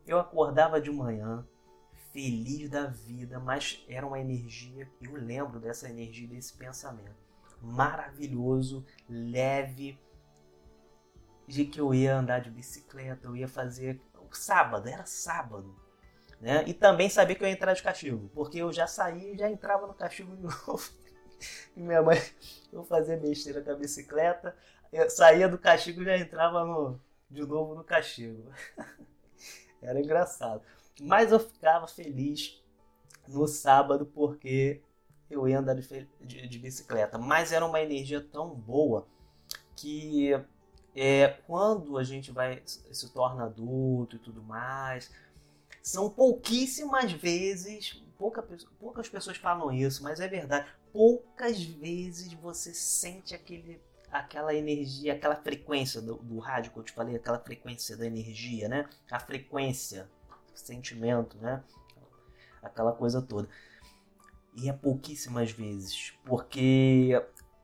Eu 0.05 0.19
acordava 0.19 0.79
de 0.79 0.91
manhã, 0.91 1.43
feliz 2.11 2.69
da 2.69 2.87
vida, 2.87 3.39
mas 3.39 3.83
era 3.87 4.05
uma 4.05 4.19
energia, 4.19 4.89
eu 5.01 5.13
lembro 5.15 5.59
dessa 5.59 5.89
energia, 5.89 6.27
desse 6.27 6.53
pensamento. 6.53 7.15
Maravilhoso, 7.61 8.85
leve, 9.07 9.99
de 11.47 11.65
que 11.65 11.79
eu 11.79 11.93
ia 11.93 12.15
andar 12.15 12.39
de 12.39 12.49
bicicleta, 12.49 13.27
eu 13.27 13.35
ia 13.35 13.47
fazer. 13.47 14.01
O 14.15 14.33
sábado, 14.33 14.87
era 14.87 15.05
sábado. 15.05 15.75
Né? 16.39 16.63
E 16.65 16.73
também 16.73 17.09
sabia 17.09 17.35
que 17.35 17.43
eu 17.43 17.47
ia 17.47 17.53
entrar 17.53 17.73
de 17.73 17.83
castigo, 17.83 18.29
porque 18.33 18.57
eu 18.57 18.71
já 18.71 18.87
saía 18.87 19.33
e 19.33 19.37
já 19.37 19.49
entrava 19.49 19.85
no 19.85 19.93
castigo 19.93 20.35
de 20.35 20.43
novo. 20.67 20.89
Minha 21.75 22.01
mãe, 22.01 22.17
eu 22.71 22.83
fazia 22.83 23.17
besteira 23.17 23.61
com 23.61 23.71
a 23.71 23.75
bicicleta, 23.75 24.55
eu 24.91 25.09
saía 25.09 25.47
do 25.47 25.57
castigo 25.57 26.01
e 26.01 26.05
já 26.05 26.17
entrava 26.17 26.63
no, 26.63 26.99
de 27.29 27.41
novo 27.41 27.75
no 27.75 27.83
castigo. 27.83 28.51
Era 29.81 29.99
engraçado. 29.99 30.61
Mas 30.99 31.31
eu 31.31 31.39
ficava 31.39 31.87
feliz 31.87 32.61
no 33.27 33.47
sábado 33.47 34.05
porque 34.05 34.81
eu 35.29 35.47
ia 35.47 35.59
andar 35.59 35.75
de, 35.75 36.07
de, 36.21 36.47
de 36.47 36.59
bicicleta. 36.59 37.17
Mas 37.17 37.51
era 37.51 37.65
uma 37.65 37.81
energia 37.81 38.21
tão 38.21 38.49
boa 38.53 39.07
que 39.75 40.31
é, 40.95 41.29
quando 41.47 41.97
a 41.97 42.03
gente 42.03 42.31
vai 42.31 42.61
se 42.65 43.09
torna 43.13 43.45
adulto 43.45 44.15
e 44.15 44.19
tudo 44.19 44.43
mais, 44.43 45.11
são 45.81 46.09
pouquíssimas 46.09 47.11
vezes, 47.11 48.03
pouca, 48.17 48.45
poucas 48.79 49.09
pessoas 49.09 49.37
falam 49.37 49.71
isso, 49.71 50.03
mas 50.03 50.19
é 50.19 50.27
verdade 50.27 50.67
poucas 50.91 51.61
vezes 51.63 52.33
você 52.33 52.73
sente 52.73 53.33
aquele, 53.33 53.81
aquela 54.11 54.53
energia, 54.53 55.13
aquela 55.13 55.35
frequência 55.35 56.01
do, 56.01 56.15
do 56.15 56.39
rádio 56.39 56.71
que 56.71 56.79
eu 56.79 56.83
te 56.83 56.91
falei, 56.91 57.15
aquela 57.15 57.39
frequência 57.39 57.97
da 57.97 58.05
energia, 58.05 58.67
né? 58.67 58.89
A 59.09 59.19
frequência, 59.19 60.09
sentimento, 60.53 61.37
né? 61.37 61.63
Aquela 62.61 62.91
coisa 62.91 63.21
toda. 63.21 63.49
E 64.55 64.69
é 64.69 64.73
pouquíssimas 64.73 65.51
vezes, 65.51 66.13
porque 66.25 67.11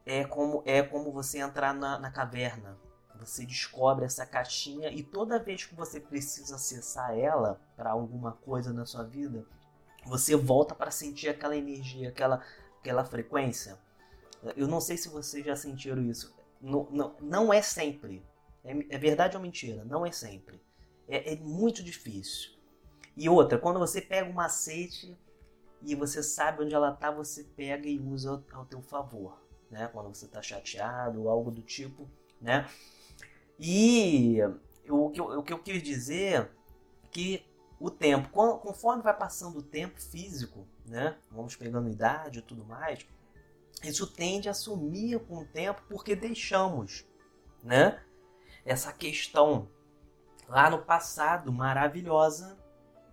é 0.06 0.23
como, 0.23 0.63
é 0.65 0.82
como 0.82 1.12
você 1.12 1.39
entrar 1.39 1.73
na, 1.73 2.00
na 2.00 2.12
caverna. 2.12 2.78
Você 3.19 3.45
descobre 3.45 4.06
essa 4.06 4.26
caixinha 4.26 4.89
e 4.89 5.04
toda 5.04 5.43
vez 5.43 5.65
que 5.65 5.76
você 5.76 6.00
precisa 6.00 6.56
acessar 6.56 7.17
ela 7.17 7.60
para 7.76 7.89
alguma 7.89 8.34
coisa 8.34 8.71
na 8.71 8.86
sua 8.86 9.04
vida, 9.04 9.45
você 10.06 10.36
volta 10.36 10.76
para 10.76 10.91
sentir 10.91 11.28
aquela 11.28 11.58
energia, 11.58 12.10
aquela 12.10 12.43
aquela 12.88 13.04
frequência. 13.04 13.78
Eu 14.56 14.67
não 14.67 14.80
sei 14.80 14.97
se 14.97 15.10
vocês 15.10 15.45
já 15.45 15.56
sentiram 15.56 16.02
isso. 16.04 16.34
Não, 16.62 16.88
não, 16.89 17.15
não 17.19 17.54
é 17.54 17.62
sempre. 17.62 18.26
É, 18.63 18.71
é, 18.95 18.97
verdade 18.97 19.36
ou 19.36 19.41
mentira? 19.41 19.84
Não 19.84 20.06
é 20.06 20.12
sempre. 20.12 20.62
É, 21.08 21.34
é 21.34 21.36
muito 21.38 21.84
difícil. 21.84 22.52
E 23.17 23.27
outra, 23.27 23.58
quando 23.58 23.80
você 23.80 23.99
pega 23.99 24.30
um 24.30 24.34
macete 24.34 25.17
e 25.82 25.95
você 25.95 26.21
sabe 26.21 26.63
onde 26.63 26.75
ela 26.75 26.93
está, 26.93 27.10
você 27.10 27.43
pega 27.43 27.89
e 27.89 27.99
usa 27.99 28.43
ao 28.53 28.65
teu 28.65 28.80
favor. 28.80 29.41
Né? 29.71 29.89
Quando 29.91 30.13
você 30.13 30.25
está 30.25 30.39
chateado 30.39 31.23
ou 31.23 31.30
algo 31.30 31.49
do 31.49 31.63
tipo. 31.63 32.08
Né? 32.39 32.69
E 33.60 34.38
o 34.88 35.10
que, 35.10 35.19
eu, 35.19 35.25
o 35.39 35.43
que 35.43 35.51
eu 35.51 35.58
quis 35.58 35.82
dizer 35.82 36.51
que 37.12 37.43
o 37.80 37.89
tempo, 37.89 38.30
conforme 38.30 39.01
vai 39.01 39.17
passando 39.17 39.60
o 39.60 39.63
tempo 39.63 39.99
físico, 39.99 40.67
né? 40.86 41.15
Vamos 41.32 41.56
pegando 41.56 41.89
idade 41.89 42.39
e 42.39 42.41
tudo 42.41 42.65
mais, 42.65 43.06
isso 43.84 44.08
tende 44.08 44.49
a 44.49 44.53
sumir 44.53 45.19
com 45.19 45.39
o 45.39 45.45
tempo 45.45 45.84
porque 45.88 46.15
deixamos, 46.15 47.06
né? 47.63 48.01
Essa 48.65 48.91
questão 48.91 49.69
lá 50.47 50.69
no 50.69 50.80
passado 50.80 51.51
maravilhosa 51.51 52.56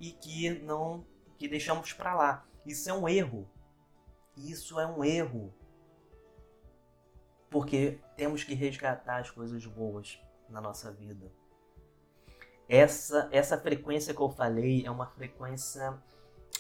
e 0.09 0.13
que 0.13 0.51
não 0.51 1.07
que 1.39 1.49
deixamos 1.49 1.93
para 1.93 2.15
lá. 2.15 2.47
Isso 2.65 2.89
é 2.89 2.93
um 2.93 3.09
erro. 3.09 3.49
Isso 4.37 4.79
é 4.81 4.87
um 4.87 5.05
erro. 5.05 5.55
Porque 7.51 8.01
temos 8.17 8.43
que 8.43 8.55
resgatar 8.55 9.19
as 9.19 9.31
coisas 9.31 9.65
boas 9.67 10.19
na 10.49 10.61
nossa 10.61 10.91
vida 10.93 11.31
essa, 12.69 13.29
essa 13.31 13.59
frequência 13.59 14.15
que 14.15 14.21
eu 14.21 14.31
falei 14.31 14.85
é 14.87 14.91
uma 14.91 15.07
frequência 15.07 15.97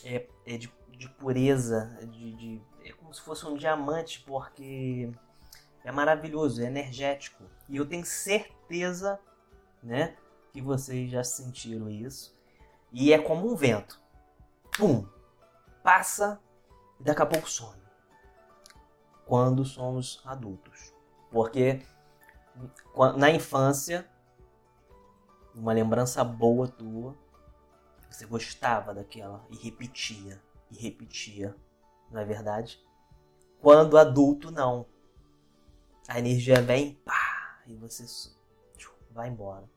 é, 0.04 0.26
é 0.46 0.57
de, 0.57 0.72
de 0.90 1.09
pureza, 1.09 1.98
de, 2.11 2.33
de, 2.33 2.62
é 2.85 2.92
como 2.92 3.12
se 3.12 3.22
fosse 3.22 3.46
um 3.46 3.57
diamante, 3.57 4.20
porque 4.20 5.11
é 5.83 5.90
maravilhoso, 5.90 6.62
é 6.62 6.66
energético. 6.66 7.44
E 7.68 7.76
eu 7.76 7.87
tenho 7.87 8.04
certeza 8.04 9.18
né, 9.83 10.16
que 10.52 10.61
vocês 10.61 11.11
já 11.11 11.24
sentiram 11.24 11.88
isso. 11.88 12.35
E 12.94 13.12
é 13.12 13.18
como 13.18 13.52
um 13.52 13.57
vento. 13.57 14.00
Pum! 14.78 15.07
Passa 15.83 16.40
e 16.98 17.02
daqui 17.02 17.20
a 17.20 17.26
pouco 17.26 17.50
some. 17.50 17.83
Quando 19.26 19.64
somos 19.64 20.22
adultos. 20.24 20.94
Porque 21.30 21.83
na 23.16 23.30
infância 23.30 24.09
uma 25.54 25.72
lembrança 25.72 26.22
boa 26.22 26.68
tua. 26.68 27.16
Você 28.09 28.26
gostava 28.26 28.94
daquela 28.94 29.44
e 29.50 29.57
repetia 29.57 30.40
e 30.70 30.76
repetia, 30.76 31.57
não 32.11 32.20
é 32.20 32.24
verdade? 32.24 32.80
Quando 33.61 33.98
adulto, 33.98 34.50
não. 34.50 34.87
A 36.07 36.18
energia 36.18 36.61
vem, 36.62 36.94
pá, 36.94 37.62
e 37.66 37.74
você 37.74 38.04
vai 39.11 39.28
embora, 39.28 39.68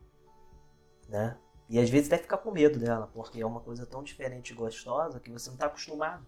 né? 1.07 1.37
E 1.69 1.79
às 1.79 1.89
vezes 1.89 2.07
até 2.07 2.21
ficar 2.21 2.37
com 2.37 2.51
medo 2.51 2.79
dela, 2.79 3.07
porque 3.13 3.41
é 3.41 3.45
uma 3.45 3.59
coisa 3.59 3.85
tão 3.85 4.01
diferente 4.01 4.51
e 4.51 4.55
gostosa 4.55 5.19
que 5.19 5.29
você 5.29 5.49
não 5.49 5.55
está 5.55 5.65
acostumado. 5.65 6.25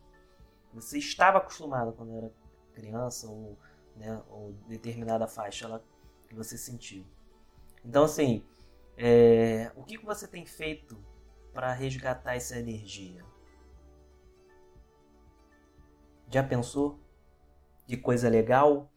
Você 0.73 0.97
estava 0.97 1.37
acostumado 1.37 1.93
quando 1.93 2.15
era 2.15 2.31
criança 2.73 3.27
ou, 3.27 3.57
né, 3.95 4.21
ou 4.29 4.53
determinada 4.67 5.27
faixa 5.27 5.65
ela, 5.65 5.83
que 6.27 6.35
você 6.35 6.57
sentiu. 6.57 7.05
Então, 7.83 8.03
assim, 8.03 8.45
é, 8.97 9.71
o 9.75 9.83
que, 9.83 9.97
que 9.97 10.05
você 10.05 10.27
tem 10.27 10.45
feito 10.45 10.97
para 11.53 11.71
resgatar 11.73 12.35
essa 12.35 12.59
energia? 12.59 13.23
Já 16.29 16.43
pensou? 16.43 16.99
Que 17.87 17.97
coisa 17.97 18.29
legal? 18.29 18.91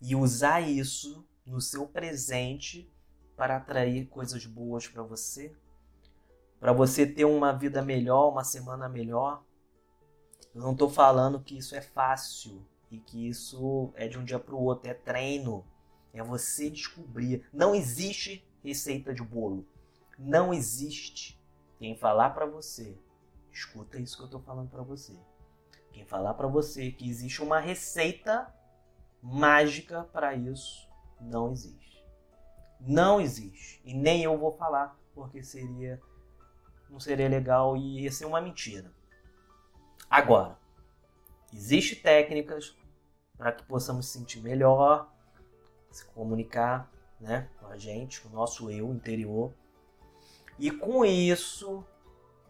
E 0.00 0.14
usar 0.14 0.60
isso 0.60 1.26
no 1.46 1.60
seu 1.60 1.86
presente 1.86 2.92
para 3.36 3.56
atrair 3.56 4.06
coisas 4.06 4.44
boas 4.44 4.86
para 4.86 5.02
você? 5.02 5.56
Para 6.64 6.72
você 6.72 7.06
ter 7.06 7.26
uma 7.26 7.52
vida 7.52 7.82
melhor, 7.82 8.30
uma 8.30 8.42
semana 8.42 8.88
melhor? 8.88 9.44
Eu 10.54 10.62
não 10.62 10.72
estou 10.72 10.88
falando 10.88 11.42
que 11.42 11.58
isso 11.58 11.76
é 11.76 11.82
fácil 11.82 12.66
e 12.90 12.98
que 12.98 13.28
isso 13.28 13.92
é 13.94 14.08
de 14.08 14.18
um 14.18 14.24
dia 14.24 14.38
para 14.38 14.54
o 14.54 14.62
outro, 14.62 14.90
é 14.90 14.94
treino. 14.94 15.62
É 16.10 16.22
você 16.22 16.70
descobrir. 16.70 17.46
Não 17.52 17.74
existe 17.74 18.48
receita 18.62 19.12
de 19.12 19.22
bolo. 19.22 19.66
Não 20.18 20.54
existe. 20.54 21.38
Quem 21.78 21.94
falar 21.94 22.30
para 22.30 22.46
você, 22.46 22.96
escuta 23.52 23.98
isso 23.98 24.16
que 24.16 24.22
eu 24.22 24.28
estou 24.28 24.40
falando 24.40 24.70
para 24.70 24.82
você. 24.82 25.12
Quem 25.92 26.06
falar 26.06 26.32
para 26.32 26.48
você 26.48 26.90
que 26.90 27.06
existe 27.06 27.42
uma 27.42 27.60
receita 27.60 28.50
mágica 29.20 30.04
para 30.04 30.34
isso, 30.34 30.88
não 31.20 31.52
existe. 31.52 32.02
Não 32.80 33.20
existe. 33.20 33.82
E 33.84 33.92
nem 33.92 34.22
eu 34.22 34.38
vou 34.38 34.52
falar, 34.52 34.98
porque 35.14 35.42
seria 35.42 36.00
não 36.94 37.00
seria 37.00 37.28
legal 37.28 37.76
e 37.76 38.02
ia 38.02 38.12
ser 38.12 38.24
uma 38.24 38.40
mentira. 38.40 38.92
Agora, 40.08 40.56
existem 41.52 42.00
técnicas 42.00 42.76
para 43.36 43.50
que 43.50 43.64
possamos 43.64 44.06
se 44.06 44.16
sentir 44.16 44.40
melhor, 44.40 45.12
se 45.90 46.04
comunicar 46.06 46.88
né, 47.18 47.48
com 47.58 47.66
a 47.66 47.76
gente, 47.76 48.20
com 48.20 48.28
o 48.28 48.32
nosso 48.32 48.70
eu 48.70 48.94
interior. 48.94 49.52
E 50.56 50.70
com 50.70 51.04
isso, 51.04 51.84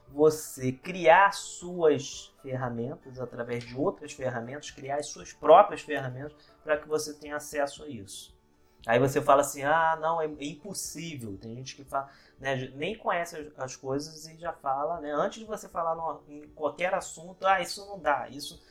você 0.08 0.70
criar 0.70 1.32
suas 1.32 2.30
ferramentas 2.42 3.18
através 3.18 3.64
de 3.64 3.74
outras 3.74 4.12
ferramentas, 4.12 4.70
criar 4.70 4.96
as 4.96 5.06
suas 5.06 5.32
próprias 5.32 5.80
ferramentas 5.80 6.34
para 6.62 6.76
que 6.76 6.86
você 6.86 7.14
tenha 7.14 7.36
acesso 7.36 7.82
a 7.82 7.88
isso. 7.88 8.33
Aí 8.86 8.98
você 8.98 9.20
fala 9.20 9.40
assim: 9.40 9.62
ah, 9.62 9.96
não, 10.00 10.20
é 10.20 10.26
impossível. 10.40 11.36
Tem 11.38 11.54
gente 11.56 11.76
que 11.76 11.84
fala, 11.84 12.10
né, 12.38 12.56
nem 12.74 12.96
conhece 12.96 13.52
as 13.56 13.76
coisas 13.76 14.26
e 14.26 14.36
já 14.36 14.52
fala, 14.52 15.00
né, 15.00 15.12
antes 15.12 15.38
de 15.40 15.44
você 15.44 15.68
falar 15.68 15.94
no, 15.94 16.22
em 16.28 16.48
qualquer 16.48 16.94
assunto, 16.94 17.46
ah, 17.46 17.60
isso 17.60 17.84
não 17.86 17.98
dá, 17.98 18.28
isso. 18.28 18.62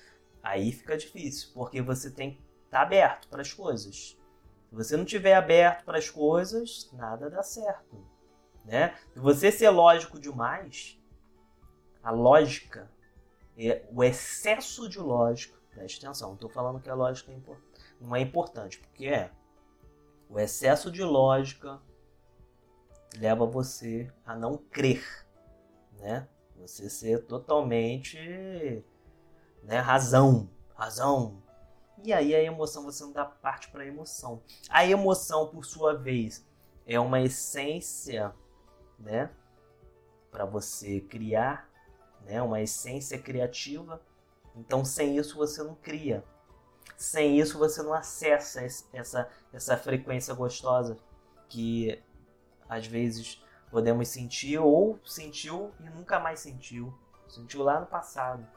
Aí 0.41 0.71
fica 0.71 0.97
difícil, 0.97 1.49
porque 1.53 1.81
você 1.81 2.11
tem 2.11 2.31
que 2.31 2.41
estar 2.65 2.79
tá 2.79 2.81
aberto 2.81 3.27
para 3.29 3.41
as 3.41 3.53
coisas. 3.53 4.17
Se 4.69 4.75
você 4.75 4.97
não 4.97 5.03
estiver 5.03 5.35
aberto 5.35 5.85
para 5.85 5.97
as 5.97 6.09
coisas, 6.09 6.89
nada 6.93 7.29
dá 7.29 7.41
certo. 7.41 8.05
Né? 8.65 8.95
Se 9.13 9.19
você 9.19 9.51
ser 9.51 9.69
lógico 9.69 10.19
demais, 10.19 10.99
a 12.01 12.11
lógica, 12.11 12.91
é, 13.57 13.85
o 13.91 14.03
excesso 14.03 14.89
de 14.89 14.99
lógica, 14.99 15.57
preste 15.69 16.03
atenção, 16.05 16.29
não 16.29 16.35
estou 16.35 16.49
falando 16.49 16.81
que 16.81 16.89
a 16.89 16.95
lógica 16.95 17.31
é 17.31 17.35
não 17.99 18.15
é 18.15 18.19
importante, 18.19 18.79
porque 18.79 19.07
é. 19.07 19.31
O 20.33 20.39
excesso 20.39 20.89
de 20.89 21.03
lógica 21.03 21.79
leva 23.19 23.45
você 23.45 24.11
a 24.25 24.35
não 24.35 24.57
crer, 24.57 25.05
né? 25.99 26.27
Você 26.57 26.89
ser 26.89 27.25
totalmente, 27.27 28.17
né, 29.61 29.77
razão, 29.77 30.49
razão, 30.73 31.43
e 32.03 32.11
aí 32.11 32.33
a 32.33 32.41
emoção, 32.41 32.83
você 32.83 33.03
não 33.03 33.11
dá 33.11 33.25
parte 33.25 33.69
para 33.69 33.83
a 33.83 33.85
emoção. 33.85 34.41
A 34.69 34.85
emoção, 34.85 35.47
por 35.49 35.63
sua 35.65 35.93
vez, 35.93 36.43
é 36.85 36.99
uma 36.99 37.21
essência, 37.21 38.33
né? 38.97 39.29
Para 40.31 40.45
você 40.45 40.99
criar, 40.99 41.69
né? 42.25 42.41
Uma 42.41 42.59
essência 42.59 43.19
criativa. 43.19 44.01
Então, 44.55 44.83
sem 44.83 45.15
isso 45.15 45.37
você 45.37 45.61
não 45.61 45.75
cria. 45.75 46.25
Sem 46.97 47.39
isso 47.39 47.57
você 47.57 47.81
não 47.81 47.93
acessa 47.93 48.61
essa, 48.93 49.29
essa 49.51 49.77
frequência 49.77 50.33
gostosa 50.33 50.97
que 51.49 52.01
às 52.67 52.87
vezes 52.87 53.43
podemos 53.69 54.07
sentir 54.07 54.57
ou 54.57 54.99
sentiu 55.05 55.73
e 55.79 55.89
nunca 55.89 56.19
mais 56.19 56.39
sentiu. 56.39 56.93
Sentiu 57.27 57.63
lá 57.63 57.79
no 57.79 57.87
passado. 57.87 58.47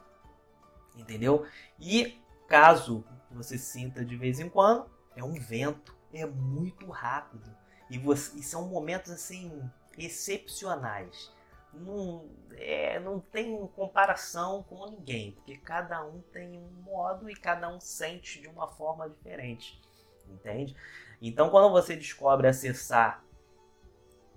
Entendeu? 0.95 1.45
E 1.79 2.21
caso 2.47 3.03
você 3.29 3.57
sinta 3.57 4.05
de 4.05 4.15
vez 4.15 4.39
em 4.39 4.49
quando, 4.49 4.89
é 5.15 5.23
um 5.23 5.33
vento, 5.33 5.95
é 6.13 6.25
muito 6.25 6.89
rápido. 6.89 7.49
E, 7.89 7.97
você, 7.97 8.37
e 8.37 8.43
são 8.43 8.67
momentos 8.67 9.11
assim 9.11 9.61
excepcionais. 9.97 11.31
Não, 11.73 12.29
é, 12.53 12.99
não 12.99 13.19
tem 13.19 13.67
comparação 13.67 14.63
com 14.63 14.89
ninguém, 14.89 15.33
porque 15.33 15.57
cada 15.57 16.03
um 16.05 16.21
tem 16.31 16.57
um 16.57 16.71
modo 16.81 17.29
e 17.29 17.35
cada 17.35 17.69
um 17.69 17.79
sente 17.79 18.41
de 18.41 18.47
uma 18.47 18.67
forma 18.67 19.09
diferente. 19.09 19.81
Entende? 20.27 20.75
Então, 21.21 21.49
quando 21.49 21.71
você 21.71 21.95
descobre 21.95 22.47
acessar 22.47 23.23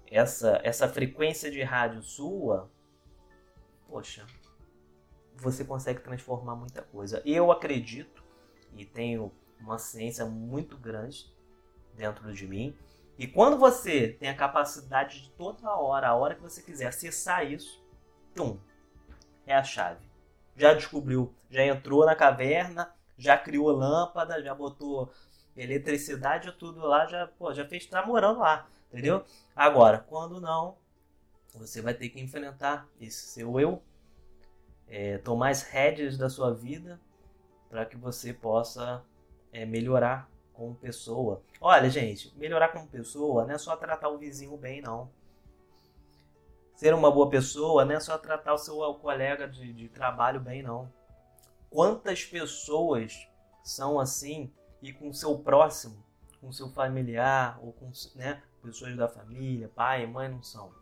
essa, 0.07 0.61
essa 0.65 0.89
frequência 0.89 1.51
de 1.51 1.63
rádio 1.63 2.03
sua, 2.03 2.71
poxa, 3.89 4.27
você 5.37 5.65
consegue 5.65 6.01
transformar 6.01 6.57
muita 6.57 6.83
coisa. 6.83 7.23
Eu 7.25 7.51
acredito 7.51 8.23
e 8.77 8.85
tenho 8.85 9.33
uma 9.59 9.79
ciência 9.79 10.25
muito 10.27 10.77
grande 10.77 11.33
dentro 11.95 12.33
de 12.33 12.47
mim. 12.47 12.77
E 13.21 13.27
quando 13.27 13.59
você 13.59 14.09
tem 14.09 14.31
a 14.31 14.35
capacidade 14.35 15.21
de 15.21 15.31
toda 15.33 15.77
hora, 15.77 16.09
a 16.09 16.15
hora 16.15 16.35
que 16.35 16.41
você 16.41 16.63
quiser 16.63 16.87
acessar 16.87 17.45
isso, 17.45 17.85
tum, 18.35 18.59
é 19.47 19.55
a 19.55 19.63
chave. 19.63 20.01
Já 20.57 20.73
descobriu, 20.73 21.35
já 21.51 21.63
entrou 21.63 22.07
na 22.07 22.17
caverna, 22.17 22.91
já 23.19 23.37
criou 23.37 23.73
lâmpada, 23.73 24.43
já 24.43 24.55
botou 24.55 25.13
eletricidade 25.55 26.51
tudo 26.53 26.81
lá, 26.81 27.05
já, 27.05 27.27
pô, 27.27 27.53
já 27.53 27.69
fez, 27.69 27.85
tá 27.85 28.07
morando 28.07 28.41
lá, 28.41 28.67
entendeu? 28.91 29.23
Agora, 29.55 29.99
quando 29.99 30.41
não, 30.41 30.79
você 31.55 31.83
vai 31.83 31.93
ter 31.93 32.09
que 32.09 32.23
enfrentar 32.23 32.89
esse 32.99 33.27
seu 33.27 33.61
eu 33.61 33.83
é, 34.89 35.19
tomar 35.19 35.51
as 35.51 35.61
rédeas 35.61 36.17
da 36.17 36.31
sua 36.31 36.55
vida 36.55 36.99
para 37.69 37.85
que 37.85 37.99
você 37.99 38.33
possa 38.33 39.05
é, 39.53 39.67
melhorar 39.67 40.27
como 40.61 40.75
pessoa. 40.75 41.43
Olha, 41.59 41.89
gente, 41.89 42.37
melhorar 42.37 42.69
como 42.69 42.87
pessoa 42.87 43.47
não 43.47 43.55
é 43.55 43.59
só 43.59 43.75
tratar 43.77 44.11
o 44.11 44.19
vizinho 44.19 44.55
bem, 44.59 44.83
não. 44.83 45.11
Ser 46.77 46.93
uma 46.93 47.11
boa 47.11 47.31
pessoa 47.31 47.83
não 47.87 47.95
é 47.95 48.01
só 48.01 48.19
tratar 48.19 48.53
o 48.53 48.59
seu 48.59 48.77
colega 48.97 49.49
de, 49.49 49.73
de 49.73 49.89
trabalho 49.89 50.39
bem, 50.39 50.63
não. 50.63 50.93
Quantas 51.71 52.27
pessoas 52.27 53.27
são 53.65 53.99
assim 53.99 54.53
e 54.83 54.93
com 54.93 55.11
seu 55.15 55.39
próximo, 55.39 56.05
com 56.43 56.53
seu 56.53 56.69
familiar 56.69 57.59
ou 57.63 57.73
com 57.73 57.91
né, 58.15 58.43
pessoas 58.63 58.95
da 58.95 59.09
família, 59.09 59.71
pai, 59.75 60.07
mãe, 60.07 60.29
não 60.29 60.43
são? 60.43 60.75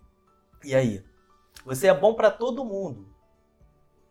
E 0.65 0.75
aí? 0.75 1.05
Você 1.65 1.87
é 1.87 1.95
bom 1.95 2.15
para 2.15 2.33
todo 2.33 2.65
mundo, 2.65 3.15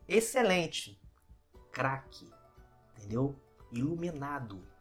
excelente, 0.07 0.97
craque, 1.73 2.29
entendeu? 2.95 3.35
Iluminado. 3.71 4.76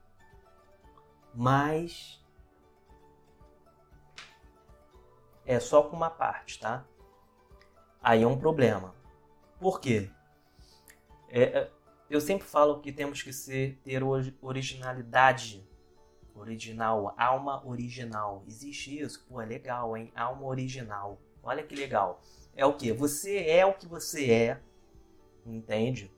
Mas 1.37 2.25
é 5.45 5.61
só 5.61 5.83
com 5.83 5.95
uma 5.95 6.09
parte, 6.09 6.59
tá? 6.59 6.87
Aí 8.03 8.23
é 8.23 8.27
um 8.27 8.39
problema. 8.39 8.95
Por 9.61 9.81
quê? 9.81 10.11
É, 11.29 11.43
é 11.43 11.71
eu 12.09 12.21
sempre 12.21 12.47
falo 12.47 12.81
que 12.81 12.93
temos 12.93 13.23
que 13.23 13.33
ser, 13.33 13.79
ter 13.85 14.03
originalidade. 14.41 15.69
Original, 16.35 17.15
alma 17.19 17.67
original. 17.67 18.45
Existe 18.47 19.01
isso? 19.01 19.25
Pô, 19.29 19.41
é 19.41 19.47
legal, 19.47 19.97
hein? 19.97 20.13
Alma 20.15 20.47
original. 20.47 21.21
Olha 21.43 21.63
que 21.63 21.75
legal. 21.75 22.23
É 22.55 22.65
o 22.65 22.75
que? 22.75 22.93
Você 22.93 23.45
é 23.47 23.67
o 23.67 23.75
que 23.75 23.87
você 23.87 24.31
é 24.31 24.61
entende? 25.45 26.11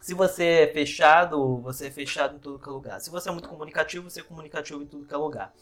Se 0.00 0.14
você 0.14 0.44
é 0.44 0.72
fechado, 0.72 1.58
você 1.58 1.88
é 1.88 1.90
fechado 1.90 2.36
em 2.36 2.38
tudo 2.38 2.58
que 2.58 2.68
é 2.68 2.72
lugar. 2.72 3.00
Se 3.00 3.10
você 3.10 3.28
é 3.28 3.32
muito 3.32 3.48
comunicativo, 3.48 4.08
você 4.08 4.20
é 4.20 4.24
comunicativo 4.24 4.82
em 4.82 4.86
tudo 4.86 5.06
que 5.06 5.14
é 5.14 5.16
lugar, 5.16 5.54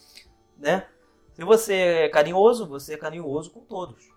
né? 0.57 0.88
Se 1.35 1.44
você 1.44 1.74
é 1.74 2.09
carinhoso, 2.09 2.66
você 2.66 2.94
é 2.94 2.96
carinhoso 2.96 3.51
com 3.51 3.61
todos. 3.61 4.09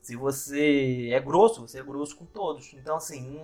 Se 0.00 0.16
você 0.16 1.10
é 1.12 1.20
grosso, 1.20 1.60
você 1.60 1.78
é 1.78 1.82
grosso 1.82 2.16
com 2.16 2.26
todos. 2.26 2.72
Então, 2.74 2.96
assim, 2.96 3.40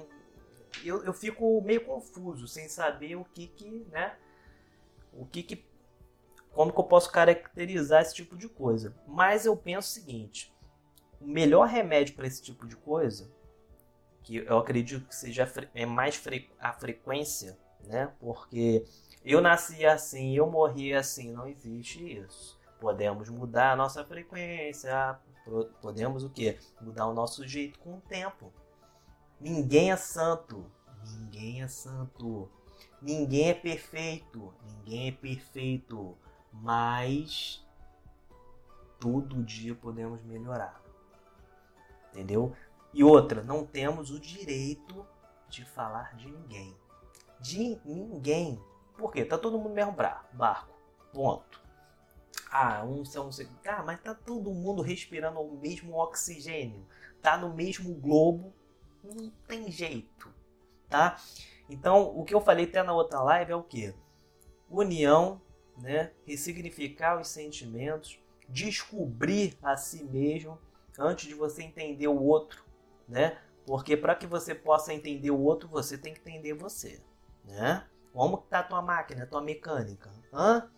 eu, 0.84 1.04
eu 1.04 1.12
fico 1.12 1.60
meio 1.62 1.84
confuso, 1.84 2.48
sem 2.48 2.68
saber 2.68 3.16
o 3.16 3.24
que 3.24 3.46
que, 3.46 3.86
né? 3.90 4.16
O 5.12 5.24
que 5.24 5.42
que. 5.42 5.64
Como 6.52 6.72
que 6.72 6.80
eu 6.80 6.84
posso 6.84 7.10
caracterizar 7.12 8.02
esse 8.02 8.14
tipo 8.14 8.36
de 8.36 8.48
coisa. 8.48 8.94
Mas 9.06 9.46
eu 9.46 9.56
penso 9.56 9.88
o 9.88 9.92
seguinte: 9.92 10.52
o 11.20 11.26
melhor 11.26 11.68
remédio 11.68 12.14
para 12.14 12.26
esse 12.26 12.42
tipo 12.42 12.66
de 12.66 12.76
coisa, 12.76 13.30
que 14.28 14.36
eu 14.36 14.58
acredito 14.58 15.08
que 15.08 15.16
seja 15.16 15.50
é 15.74 15.86
mais 15.86 16.16
fre 16.16 16.50
a 16.60 16.70
frequência, 16.74 17.58
né? 17.84 18.12
Porque 18.20 18.84
eu 19.24 19.40
nasci 19.40 19.86
assim, 19.86 20.36
eu 20.36 20.50
morri 20.50 20.92
assim, 20.92 21.32
não 21.32 21.46
existe 21.46 22.18
isso. 22.18 22.60
Podemos 22.78 23.30
mudar 23.30 23.72
a 23.72 23.76
nossa 23.76 24.04
frequência, 24.04 25.18
podemos 25.80 26.24
o 26.24 26.28
quê? 26.28 26.58
Mudar 26.78 27.06
o 27.06 27.14
nosso 27.14 27.48
jeito 27.48 27.78
com 27.78 27.94
o 27.94 28.00
tempo. 28.02 28.52
Ninguém 29.40 29.90
é 29.90 29.96
santo, 29.96 30.70
ninguém 31.06 31.62
é 31.62 31.68
santo. 31.68 32.50
Ninguém 33.00 33.48
é 33.48 33.54
perfeito, 33.54 34.52
ninguém 34.62 35.08
é 35.08 35.12
perfeito, 35.12 36.16
mas 36.52 37.66
todo 39.00 39.42
dia 39.42 39.74
podemos 39.74 40.22
melhorar. 40.22 40.82
Entendeu? 42.12 42.54
E 42.92 43.04
outra, 43.04 43.42
não 43.42 43.64
temos 43.64 44.10
o 44.10 44.18
direito 44.18 45.06
de 45.48 45.64
falar 45.64 46.16
de 46.16 46.30
ninguém. 46.30 46.76
De 47.40 47.80
ninguém. 47.84 48.60
Por 48.96 49.12
quê? 49.12 49.24
Tá 49.24 49.38
todo 49.38 49.56
mundo 49.58 49.68
no 49.68 49.74
mesmo 49.74 49.94
barco. 50.32 50.74
Ponto. 51.12 51.60
Ah, 52.50 52.84
um 52.84 53.04
são. 53.04 53.30
Ah, 53.66 53.82
mas 53.82 54.00
tá 54.00 54.14
todo 54.14 54.52
mundo 54.52 54.82
respirando 54.82 55.40
o 55.40 55.58
mesmo 55.58 55.94
oxigênio. 55.96 56.86
Tá 57.20 57.36
no 57.36 57.54
mesmo 57.54 57.94
globo. 57.94 58.52
Não 59.04 59.30
tem 59.46 59.70
jeito. 59.70 60.32
Tá? 60.88 61.20
Então, 61.68 62.16
o 62.18 62.24
que 62.24 62.34
eu 62.34 62.40
falei 62.40 62.64
até 62.64 62.82
na 62.82 62.94
outra 62.94 63.20
live 63.20 63.52
é 63.52 63.56
o 63.56 63.62
que? 63.62 63.94
União, 64.70 65.40
né? 65.76 66.12
ressignificar 66.26 67.20
os 67.20 67.28
sentimentos, 67.28 68.18
descobrir 68.48 69.56
a 69.62 69.76
si 69.76 70.02
mesmo 70.04 70.58
antes 70.98 71.28
de 71.28 71.34
você 71.34 71.62
entender 71.62 72.08
o 72.08 72.22
outro, 72.22 72.64
né? 73.08 73.38
Porque 73.66 73.96
para 73.96 74.14
que 74.14 74.26
você 74.26 74.54
possa 74.54 74.92
entender 74.92 75.30
o 75.30 75.40
outro, 75.40 75.68
você 75.68 75.96
tem 75.96 76.14
que 76.14 76.20
entender 76.20 76.54
você, 76.54 77.02
né? 77.44 77.86
Como 78.12 78.36
está 78.38 78.60
a 78.60 78.64
tua 78.64 78.82
máquina, 78.82 79.24
a 79.24 79.26
tua 79.26 79.40
mecânica? 79.40 80.10
Hã? 80.32 80.70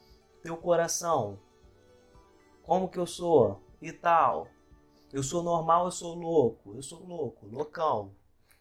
Teu 0.42 0.56
coração? 0.56 1.38
Como 2.62 2.88
que 2.88 2.98
eu 2.98 3.06
sou? 3.06 3.62
E 3.80 3.92
tal. 3.92 4.48
Eu 5.12 5.22
sou 5.22 5.42
normal, 5.42 5.86
eu 5.86 5.90
sou 5.90 6.14
louco. 6.14 6.74
Eu 6.74 6.82
sou 6.82 7.04
louco, 7.04 7.46
loucão. 7.46 8.14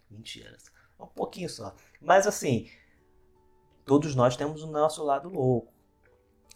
Mentira. 0.10 0.58
Um 1.00 1.06
pouquinho 1.06 1.50
só. 1.50 1.74
Mas 2.02 2.26
assim, 2.26 2.70
todos 3.86 4.16
nós 4.16 4.36
temos 4.36 4.64
o 4.64 4.68
nosso 4.68 5.04
lado 5.04 5.30
louco. 5.30 5.74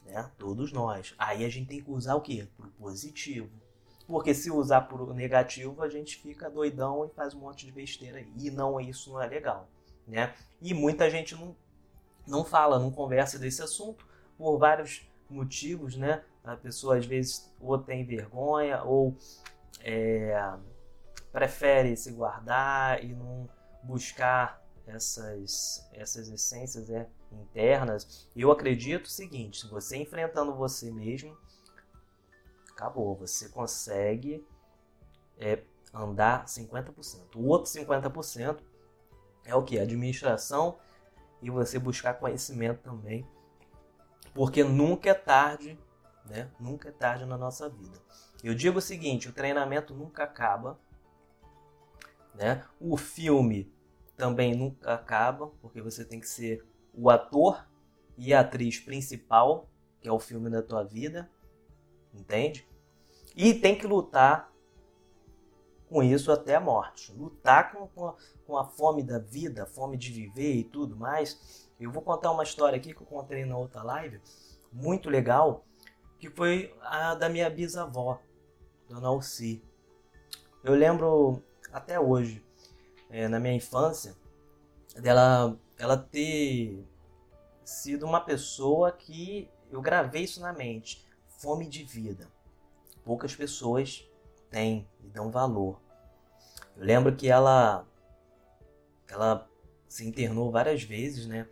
Né? 0.05 0.31
Todos 0.37 0.71
nós. 0.71 1.13
Aí 1.17 1.45
a 1.45 1.49
gente 1.49 1.67
tem 1.67 1.83
que 1.83 1.91
usar 1.91 2.15
o 2.15 2.21
quê? 2.21 2.47
Pro 2.57 2.69
positivo. 2.71 3.49
Porque 4.07 4.33
se 4.33 4.51
usar 4.51 4.81
por 4.81 5.13
negativo, 5.13 5.81
a 5.81 5.89
gente 5.89 6.17
fica 6.17 6.49
doidão 6.49 7.05
e 7.05 7.09
faz 7.09 7.33
um 7.33 7.39
monte 7.39 7.65
de 7.65 7.71
besteira. 7.71 8.23
E 8.37 8.51
não, 8.51 8.79
isso 8.79 9.11
não 9.11 9.21
é 9.21 9.27
legal. 9.27 9.67
Né? 10.07 10.33
E 10.61 10.73
muita 10.73 11.09
gente 11.09 11.35
não 11.35 11.55
não 12.25 12.43
fala, 12.43 12.79
não 12.79 12.91
conversa 12.91 13.37
desse 13.37 13.61
assunto 13.61 14.05
por 14.37 14.57
vários 14.57 15.05
motivos, 15.29 15.95
né? 15.95 16.23
A 16.43 16.55
pessoa 16.55 16.97
às 16.97 17.05
vezes 17.05 17.51
ou 17.59 17.77
tem 17.77 18.05
vergonha 18.05 18.83
ou 18.83 19.15
é, 19.81 20.53
prefere 21.31 21.95
se 21.95 22.11
guardar 22.11 23.03
e 23.03 23.13
não 23.13 23.49
buscar 23.83 24.61
essas, 24.85 25.87
essas 25.93 26.29
essências 26.29 26.89
é, 26.89 27.07
internas. 27.31 28.29
Eu 28.35 28.51
acredito 28.51 29.05
o 29.05 29.09
seguinte: 29.09 29.61
se 29.61 29.67
você 29.67 29.97
enfrentando 29.97 30.53
você 30.53 30.91
mesmo, 30.91 31.37
acabou, 32.83 33.15
você 33.15 33.47
consegue 33.49 34.45
é, 35.37 35.63
andar 35.93 36.45
50%. 36.45 37.35
O 37.35 37.47
outro 37.47 37.71
50% 37.71 38.59
é 39.45 39.55
o 39.55 39.63
que? 39.63 39.79
Administração 39.79 40.77
e 41.41 41.49
você 41.49 41.79
buscar 41.79 42.15
conhecimento 42.15 42.81
também, 42.81 43.27
porque 44.33 44.63
nunca 44.63 45.09
é 45.09 45.13
tarde, 45.13 45.79
né? 46.25 46.49
Nunca 46.59 46.89
é 46.89 46.91
tarde 46.91 47.25
na 47.25 47.37
nossa 47.37 47.69
vida. 47.69 47.99
Eu 48.43 48.53
digo 48.53 48.79
o 48.79 48.81
seguinte, 48.81 49.29
o 49.29 49.33
treinamento 49.33 49.93
nunca 49.93 50.23
acaba, 50.23 50.79
né? 52.33 52.65
O 52.79 52.97
filme 52.97 53.71
também 54.15 54.55
nunca 54.55 54.93
acaba, 54.93 55.47
porque 55.61 55.81
você 55.81 56.05
tem 56.05 56.19
que 56.19 56.27
ser 56.27 56.65
o 56.93 57.09
ator 57.09 57.67
e 58.17 58.33
a 58.33 58.41
atriz 58.41 58.79
principal, 58.79 59.69
que 59.99 60.07
é 60.07 60.11
o 60.11 60.19
filme 60.19 60.49
da 60.49 60.61
tua 60.61 60.83
vida, 60.83 61.29
entende? 62.13 62.65
E 63.35 63.53
tem 63.53 63.77
que 63.77 63.87
lutar 63.87 64.51
com 65.89 66.01
isso 66.01 66.31
até 66.31 66.55
a 66.55 66.59
morte. 66.59 67.11
Lutar 67.13 67.71
com, 67.71 67.87
com, 67.87 68.07
a, 68.07 68.15
com 68.45 68.57
a 68.57 68.65
fome 68.65 69.03
da 69.03 69.19
vida, 69.19 69.63
a 69.63 69.65
fome 69.65 69.97
de 69.97 70.11
viver 70.11 70.55
e 70.55 70.63
tudo 70.63 70.95
mais. 70.95 71.69
Eu 71.79 71.91
vou 71.91 72.01
contar 72.01 72.31
uma 72.31 72.43
história 72.43 72.77
aqui 72.77 72.93
que 72.93 73.01
eu 73.01 73.07
contei 73.07 73.45
na 73.45 73.57
outra 73.57 73.83
live, 73.83 74.21
muito 74.71 75.09
legal, 75.09 75.65
que 76.19 76.29
foi 76.29 76.75
a 76.81 77.15
da 77.15 77.29
minha 77.29 77.49
bisavó, 77.49 78.19
Dona 78.87 79.07
Alci. 79.07 79.63
Eu 80.63 80.73
lembro 80.73 81.43
até 81.71 81.99
hoje, 81.99 82.43
é, 83.09 83.27
na 83.27 83.39
minha 83.39 83.53
infância, 83.53 84.15
dela 84.95 85.59
ela 85.77 85.97
ter 85.97 86.87
sido 87.63 88.05
uma 88.05 88.21
pessoa 88.21 88.91
que 88.91 89.49
eu 89.69 89.81
gravei 89.81 90.23
isso 90.23 90.39
na 90.39 90.53
mente. 90.53 91.05
Fome 91.39 91.67
de 91.67 91.83
vida. 91.83 92.32
Poucas 93.03 93.35
pessoas 93.35 94.07
têm 94.49 94.87
e 95.03 95.09
dão 95.09 95.29
valor. 95.29 95.79
Eu 96.75 96.85
lembro 96.85 97.15
que 97.15 97.27
ela 97.29 97.85
ela 99.07 99.47
se 99.87 100.07
internou 100.07 100.51
várias 100.51 100.83
vezes, 100.83 101.27
né? 101.27 101.47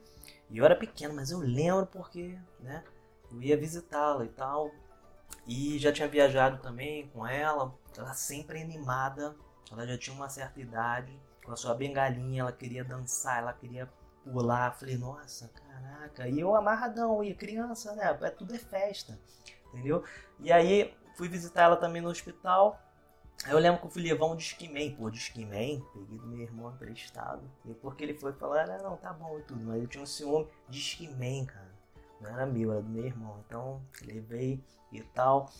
E 0.49 0.57
eu 0.57 0.65
era 0.65 0.75
pequeno, 0.75 1.13
mas 1.13 1.31
eu 1.31 1.39
lembro 1.39 1.85
porque, 1.85 2.37
né? 2.59 2.83
Eu 3.31 3.41
ia 3.41 3.55
visitá-la 3.55 4.25
e 4.25 4.29
tal. 4.29 4.71
E 5.47 5.77
já 5.79 5.91
tinha 5.91 6.07
viajado 6.07 6.61
também 6.61 7.07
com 7.09 7.25
ela. 7.25 7.73
Ela 7.97 8.13
sempre 8.13 8.61
animada. 8.61 9.35
Ela 9.71 9.87
já 9.87 9.97
tinha 9.97 10.15
uma 10.15 10.29
certa 10.29 10.59
idade. 10.59 11.17
Com 11.45 11.51
a 11.51 11.55
sua 11.55 11.73
bengalinha, 11.73 12.41
ela 12.41 12.51
queria 12.51 12.83
dançar, 12.83 13.39
ela 13.39 13.53
queria 13.53 13.89
pular. 14.23 14.77
Falei, 14.77 14.97
nossa, 14.97 15.49
caraca. 15.49 16.27
E 16.27 16.39
eu 16.39 16.55
amarradão, 16.55 17.23
e 17.23 17.33
criança, 17.33 17.95
né? 17.95 18.17
É, 18.21 18.29
tudo 18.29 18.53
é 18.53 18.59
festa, 18.59 19.17
entendeu? 19.69 20.03
E 20.39 20.51
aí 20.51 20.93
fui 21.15 21.28
visitar 21.28 21.63
ela 21.63 21.78
também 21.78 22.02
no 22.02 22.10
hospital. 22.10 22.80
Aí 23.45 23.52
eu 23.52 23.60
lembro 23.60 23.80
que 23.80 23.88
eu 23.88 23.91
fui 23.91 24.04
levar 24.04 24.28
um 24.28 24.36
Discman, 24.36 24.95
pô, 24.95 25.10
Discman, 25.10 25.84
peguei 25.93 26.17
do 26.19 26.28
meu 26.28 26.41
irmão 26.41 26.71
emprestado. 26.71 27.41
E 27.65 27.74
porque 27.74 28.04
ele 28.04 28.13
foi 28.13 28.34
falar, 28.34 28.69
ah, 28.69 28.78
não, 28.84 28.97
tá 28.97 29.12
bom 29.12 29.39
e 29.39 29.41
tudo, 29.41 29.63
mas 29.65 29.82
eu 29.82 29.88
tinha 29.88 30.04
um 30.04 30.08
ciúme, 30.08 30.47
Discman, 30.69 31.45
cara. 31.45 31.71
Não 32.19 32.30
era 32.30 32.45
meu, 32.45 32.71
era 32.71 32.82
do 32.82 32.89
meu 32.89 33.06
irmão. 33.06 33.43
Então, 33.47 33.82
levei 34.04 34.63
e 34.91 35.02
tal. 35.02 35.52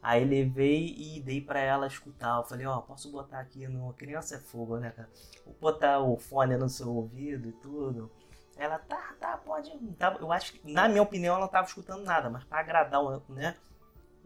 Aí 0.00 0.24
levei 0.24 0.94
e 0.96 1.20
dei 1.20 1.40
para 1.40 1.58
ela 1.58 1.86
escutar. 1.86 2.36
Eu 2.36 2.44
falei, 2.44 2.66
ó, 2.66 2.78
oh, 2.78 2.82
posso 2.82 3.10
botar 3.10 3.40
aqui 3.40 3.66
no. 3.66 3.92
Criança 3.94 4.36
é 4.36 4.38
fogo, 4.38 4.76
né, 4.76 4.90
cara? 4.90 5.08
Vou 5.44 5.54
botar 5.54 5.98
o 5.98 6.16
fone 6.18 6.56
no 6.56 6.68
seu 6.68 6.94
ouvido 6.94 7.48
e 7.48 7.52
tudo. 7.52 8.10
Ela, 8.56 8.78
tá, 8.78 9.14
tá, 9.18 9.36
pode. 9.38 9.76
Tá, 9.94 10.16
eu 10.20 10.30
acho 10.30 10.52
que, 10.52 10.72
na 10.72 10.88
minha 10.88 11.02
opinião, 11.02 11.34
ela 11.34 11.46
não 11.46 11.50
tava 11.50 11.66
escutando 11.66 12.04
nada, 12.04 12.30
mas 12.30 12.44
para 12.44 12.60
agradar, 12.60 13.02
né? 13.30 13.56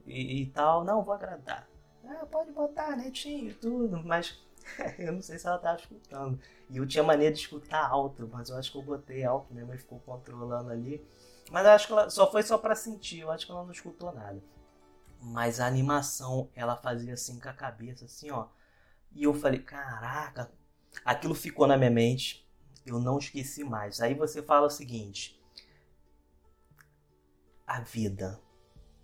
E, 0.08 0.42
e 0.42 0.46
tal, 0.46 0.84
não, 0.84 1.04
vou 1.04 1.14
agradar 1.14 1.68
ah, 2.08 2.26
pode 2.26 2.50
botar 2.52 2.96
netinho 2.96 3.50
e 3.50 3.54
tudo, 3.54 4.02
mas 4.04 4.38
eu 4.98 5.12
não 5.12 5.22
sei 5.22 5.38
se 5.38 5.46
ela 5.46 5.58
tava 5.58 5.78
escutando. 5.78 6.40
E 6.70 6.76
eu 6.76 6.86
tinha 6.86 7.04
maneira 7.04 7.34
de 7.34 7.40
escutar 7.40 7.86
alto, 7.86 8.28
mas 8.32 8.48
eu 8.48 8.56
acho 8.56 8.72
que 8.72 8.78
eu 8.78 8.82
botei 8.82 9.24
alto, 9.24 9.52
minha 9.52 9.66
mãe 9.66 9.78
ficou 9.78 10.00
controlando 10.00 10.70
ali. 10.70 11.06
Mas 11.50 11.64
eu 11.64 11.72
acho 11.72 11.86
que 11.86 11.92
ela 11.92 12.10
só 12.10 12.30
foi 12.30 12.42
só 12.42 12.58
para 12.58 12.74
sentir, 12.74 13.20
eu 13.20 13.30
acho 13.30 13.46
que 13.46 13.52
ela 13.52 13.64
não 13.64 13.72
escutou 13.72 14.12
nada. 14.12 14.42
Mas 15.20 15.60
a 15.60 15.66
animação, 15.66 16.48
ela 16.54 16.76
fazia 16.76 17.14
assim 17.14 17.38
com 17.40 17.48
a 17.48 17.52
cabeça, 17.52 18.04
assim, 18.04 18.30
ó. 18.30 18.48
E 19.12 19.24
eu 19.24 19.34
falei, 19.34 19.60
caraca, 19.60 20.50
aquilo 21.04 21.34
ficou 21.34 21.66
na 21.66 21.76
minha 21.76 21.90
mente, 21.90 22.46
eu 22.86 22.98
não 23.00 23.18
esqueci 23.18 23.64
mais. 23.64 24.00
Aí 24.00 24.14
você 24.14 24.42
fala 24.42 24.66
o 24.66 24.70
seguinte: 24.70 25.40
a 27.66 27.80
vida. 27.80 28.40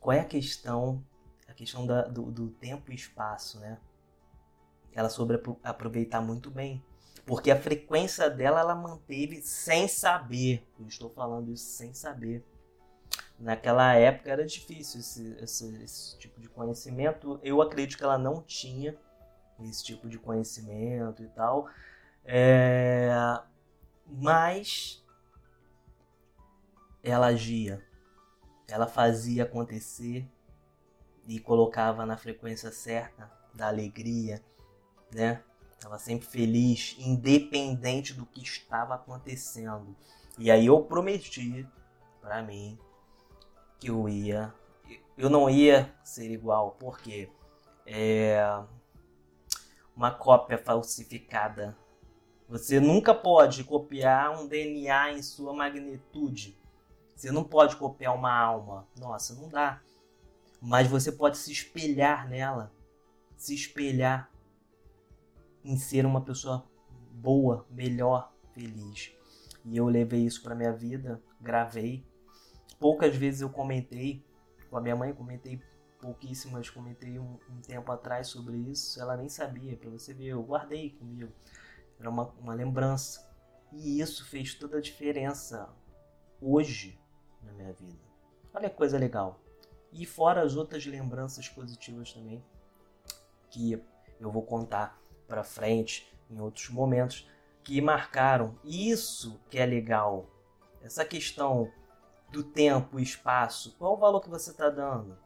Qual 0.05 0.14
é 0.14 0.21
a 0.21 0.25
questão 0.27 1.03
a 1.49 1.55
questão 1.55 1.87
da, 1.87 2.03
do, 2.03 2.31
do 2.31 2.51
tempo 2.51 2.93
e 2.93 2.95
espaço, 2.95 3.59
né? 3.59 3.79
Ela 4.93 5.09
soube 5.09 5.40
aproveitar 5.62 6.21
muito 6.21 6.51
bem. 6.51 6.85
Porque 7.25 7.51
a 7.51 7.59
frequência 7.59 8.29
dela 8.29 8.61
ela 8.61 8.75
manteve 8.75 9.40
sem 9.40 9.88
saber. 9.88 10.69
Eu 10.79 10.87
estou 10.88 11.09
falando 11.09 11.51
isso 11.51 11.64
sem 11.71 11.95
saber. 11.95 12.45
Naquela 13.38 13.95
época 13.95 14.31
era 14.31 14.45
difícil 14.45 15.01
esse, 15.01 15.37
esse, 15.40 15.83
esse 15.83 16.19
tipo 16.19 16.38
de 16.38 16.51
conhecimento. 16.51 17.40
Eu 17.43 17.62
acredito 17.62 17.97
que 17.97 18.05
ela 18.05 18.19
não 18.19 18.43
tinha, 18.43 18.95
esse 19.61 19.83
tipo 19.83 20.07
de 20.07 20.19
conhecimento 20.19 21.23
e 21.23 21.29
tal. 21.29 21.67
É... 22.27 23.09
Mas 24.07 25.03
ela 27.03 27.29
agia, 27.29 27.83
ela 28.68 28.87
fazia 28.87 29.44
acontecer 29.44 30.29
e 31.27 31.38
colocava 31.38 32.05
na 32.05 32.16
frequência 32.16 32.70
certa 32.70 33.31
da 33.55 33.68
alegria, 33.68 34.42
né? 35.12 35.42
Estava 35.72 35.98
sempre 35.98 36.27
feliz, 36.27 36.96
independente 36.98 38.14
do 38.14 38.24
que 38.24 38.42
estava 38.42 38.94
acontecendo. 38.94 39.94
E 40.38 40.50
aí 40.50 40.66
eu 40.66 40.83
prometi 40.83 41.68
para 42.20 42.42
mim 42.42 42.79
que 43.79 43.90
eu 43.90 44.09
ia, 44.09 44.53
eu 45.16 45.29
não 45.29 45.48
ia 45.48 45.94
ser 46.03 46.31
igual, 46.31 46.72
porque 46.79 47.29
é 47.87 48.42
uma 49.94 50.11
cópia 50.11 50.59
falsificada. 50.59 51.77
Você 52.48 52.81
nunca 52.81 53.14
pode 53.14 53.64
copiar 53.64 54.38
um 54.38 54.46
DNA 54.46 55.12
em 55.12 55.22
sua 55.22 55.53
magnitude. 55.53 56.59
Você 57.14 57.31
não 57.31 57.44
pode 57.44 57.77
copiar 57.77 58.14
uma 58.14 58.33
alma. 58.33 58.87
Nossa, 58.98 59.35
não 59.35 59.48
dá. 59.48 59.81
Mas 60.61 60.88
você 60.88 61.12
pode 61.12 61.37
se 61.38 61.53
espelhar 61.53 62.29
nela. 62.29 62.72
Se 63.37 63.55
espelhar 63.55 64.31
em 65.64 65.77
ser 65.77 66.05
uma 66.05 66.20
pessoa 66.20 66.68
boa, 67.12 67.66
melhor, 67.70 68.33
feliz. 68.53 69.12
E 69.64 69.77
eu 69.77 69.87
levei 69.87 70.24
isso 70.27 70.42
para 70.42 70.55
minha 70.55 70.72
vida, 70.72 71.22
gravei. 71.40 72.05
Poucas 72.79 73.16
vezes 73.16 73.40
eu 73.40 73.48
comentei 73.48 74.22
com 74.68 74.77
a 74.77 74.81
minha 74.81 74.96
mãe, 74.96 75.14
comentei 75.14 75.62
pouquíssimas, 76.00 76.68
comentei 76.68 77.18
um, 77.18 77.38
um 77.48 77.61
tempo 77.62 77.90
atrás 77.90 78.27
sobre 78.27 78.57
isso. 78.57 79.00
Ela 79.00 79.16
nem 79.16 79.29
sabia, 79.29 79.77
para 79.77 79.88
você 79.88 80.12
ver, 80.12 80.27
eu 80.27 80.42
guardei 80.42 80.90
comigo. 80.90 81.33
Era 81.98 82.11
uma, 82.11 82.29
uma 82.38 82.55
lembrança. 82.55 83.27
E 83.72 84.00
isso 84.00 84.27
fez 84.27 84.55
toda 84.55 84.79
a 84.79 84.83
diferença 84.83 85.68
hoje 86.40 86.98
na 87.44 87.52
minha 87.52 87.72
vida. 87.72 87.98
Olha 88.52 88.70
que 88.70 88.76
coisa 88.76 88.98
legal. 88.98 89.40
E 89.92 90.04
fora 90.04 90.42
as 90.42 90.57
outras 90.57 90.85
lembranças 90.87 91.48
positivas 91.48 92.12
também 92.12 92.44
que 93.50 93.80
eu 94.20 94.30
vou 94.30 94.42
contar 94.42 94.98
para 95.28 95.44
frente 95.44 96.12
em 96.30 96.40
outros 96.40 96.68
momentos 96.68 97.28
que 97.62 97.80
marcaram. 97.80 98.59
Isso 98.64 99.40
que 99.48 99.59
é 99.59 99.66
legal. 99.66 100.26
Essa 100.83 101.04
questão 101.04 101.70
do 102.30 102.42
tempo 102.42 102.98
e 102.98 103.02
espaço. 103.02 103.76
Qual 103.78 103.94
o 103.94 103.96
valor 103.96 104.20
que 104.20 104.28
você 104.28 104.50
está 104.50 104.68
dando? 104.68 105.16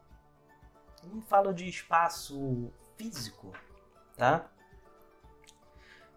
Eu 1.03 1.09
não 1.09 1.21
falo 1.21 1.53
de 1.53 1.67
espaço 1.67 2.71
físico, 2.95 3.51
tá? 4.15 4.49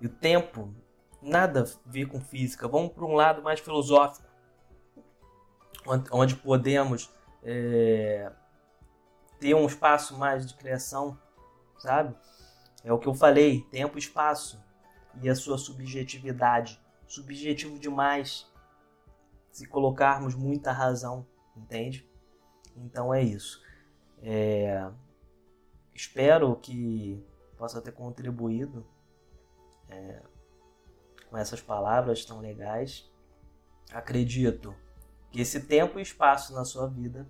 E 0.01 0.07
o 0.07 0.11
tempo, 0.11 0.75
nada 1.21 1.63
a 1.63 1.89
ver 1.89 2.07
com 2.07 2.21
física. 2.21 2.69
Vamos 2.69 2.93
para 2.93 3.05
um 3.05 3.15
lado 3.15 3.43
mais 3.43 3.61
filosófico, 3.61 4.29
onde 6.11 6.37
podemos 6.37 7.13
é, 7.43 8.31
ter 9.39 9.55
um 9.55 9.67
espaço 9.67 10.17
mais 10.17 10.47
de 10.47 10.55
criação, 10.55 11.19
sabe? 11.79 12.15
É 12.85 12.93
o 12.93 12.99
que 12.99 13.09
eu 13.09 13.15
falei, 13.15 13.63
tempo 13.71 13.97
e 13.97 14.01
espaço 14.01 14.63
e 15.21 15.29
a 15.29 15.35
sua 15.35 15.59
subjetividade. 15.59 16.81
Subjetivo 17.07 17.79
demais 17.79 18.51
se 19.51 19.67
colocarmos 19.67 20.35
muita 20.35 20.73
razão, 20.73 21.27
entende? 21.57 22.09
Então 22.77 23.13
é 23.13 23.23
isso. 23.23 23.63
É... 24.23 24.91
Espero 25.95 26.57
que 26.57 27.23
possa 27.59 27.83
ter 27.83 27.93
contribuído 27.93 28.87
é... 29.89 30.23
com 31.29 31.37
essas 31.37 31.61
palavras 31.61 32.25
tão 32.25 32.41
legais. 32.41 33.11
Acredito 33.93 34.75
que 35.33 35.41
esse 35.41 35.61
tempo 35.61 35.99
e 35.99 36.03
espaço 36.03 36.55
na 36.55 36.65
sua 36.65 36.87
vida 36.87 37.27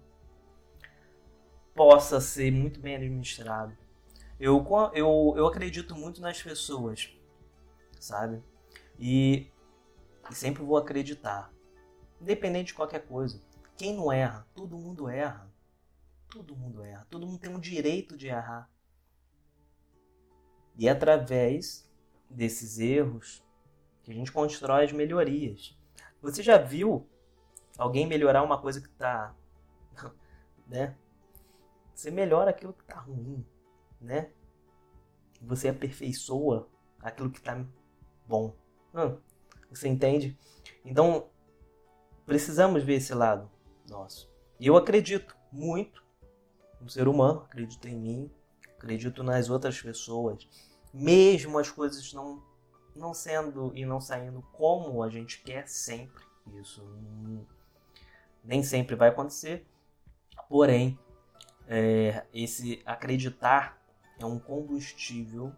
possa 1.75 2.21
ser 2.21 2.51
muito 2.53 2.79
bem 2.81 2.97
administrado 2.97 3.83
eu, 4.43 4.67
eu, 4.93 5.35
eu 5.37 5.47
acredito 5.47 5.95
muito 5.95 6.21
nas 6.21 6.43
pessoas, 6.43 7.17
sabe? 8.01 8.43
E, 8.99 9.53
e 10.29 10.35
sempre 10.35 10.65
vou 10.65 10.77
acreditar. 10.77 11.53
Independente 12.21 12.67
de 12.69 12.75
qualquer 12.75 13.07
coisa. 13.07 13.41
Quem 13.77 13.95
não 13.95 14.11
erra? 14.11 14.45
Todo 14.53 14.77
mundo 14.77 15.09
erra. 15.09 15.49
Todo 16.29 16.57
mundo 16.57 16.83
erra. 16.83 17.07
Todo 17.09 17.25
mundo 17.25 17.39
tem 17.39 17.55
o 17.55 17.61
direito 17.61 18.17
de 18.17 18.27
errar. 18.27 18.69
E 20.77 20.89
é 20.89 20.91
através 20.91 21.89
desses 22.29 22.81
erros 22.81 23.45
que 24.03 24.11
a 24.11 24.15
gente 24.15 24.33
constrói 24.33 24.87
as 24.87 24.93
melhorias. 24.93 25.79
Você 26.21 26.43
já 26.43 26.59
viu 26.59 27.09
alguém 27.83 28.07
melhorar 28.07 28.43
uma 28.43 28.61
coisa 28.61 28.81
que 28.81 28.89
está, 28.89 29.35
né? 30.67 30.97
Você 31.95 32.11
melhora 32.11 32.51
aquilo 32.51 32.73
que 32.73 32.83
está 32.83 32.99
ruim 33.01 33.45
né? 34.03 34.31
Você 35.41 35.69
aperfeiçoa 35.69 36.69
aquilo 37.01 37.31
que 37.31 37.39
está 37.39 37.65
bom. 38.27 38.55
Hum, 38.95 39.17
você 39.71 39.89
entende? 39.89 40.39
Então, 40.85 41.29
precisamos 42.27 42.83
ver 42.83 42.95
esse 42.95 43.15
lado 43.15 43.51
nosso. 43.89 44.31
E 44.59 44.67
eu 44.67 44.77
acredito 44.77 45.37
muito 45.51 46.05
no 46.81 46.91
ser 46.91 47.09
humano, 47.09 47.43
acredito 47.43 47.89
em 47.89 47.97
mim, 47.97 48.31
acredito 48.77 49.23
nas 49.23 49.49
outras 49.49 49.81
pessoas, 49.81 50.49
mesmo 50.93 51.59
as 51.59 51.71
coisas 51.71 52.13
não 52.13 52.51
não 52.95 53.15
sendo 53.15 53.73
e 53.75 53.87
não 53.87 53.99
saindo 54.03 54.43
como 54.53 55.03
a 55.03 55.09
gente 55.09 55.43
quer 55.43 55.67
sempre. 55.67 56.23
Isso 56.61 56.85
nem 58.45 58.63
sempre 58.63 58.97
vai 58.97 59.09
acontecer. 59.09 59.67
Porém, 60.49 60.99
é, 61.67 62.27
esse 62.33 62.83
acreditar 62.85 63.81
é 64.19 64.25
um 64.27 64.39
combustível, 64.39 65.53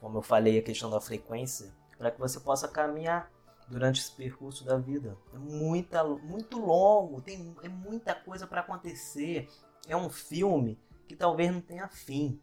como 0.00 0.18
eu 0.18 0.22
falei, 0.22 0.58
a 0.58 0.62
questão 0.62 0.90
da 0.90 1.00
frequência, 1.00 1.74
para 1.96 2.10
que 2.10 2.18
você 2.18 2.38
possa 2.40 2.68
caminhar 2.68 3.30
durante 3.68 4.00
esse 4.00 4.12
percurso 4.12 4.64
da 4.64 4.76
vida. 4.76 5.16
É 5.32 5.38
muita, 5.38 6.04
muito 6.04 6.58
longo, 6.58 7.20
tem 7.20 7.54
é 7.62 7.68
muita 7.68 8.14
coisa 8.14 8.46
para 8.46 8.60
acontecer. 8.60 9.48
É 9.88 9.96
um 9.96 10.10
filme 10.10 10.78
que 11.08 11.16
talvez 11.16 11.52
não 11.52 11.60
tenha 11.60 11.88
fim, 11.88 12.40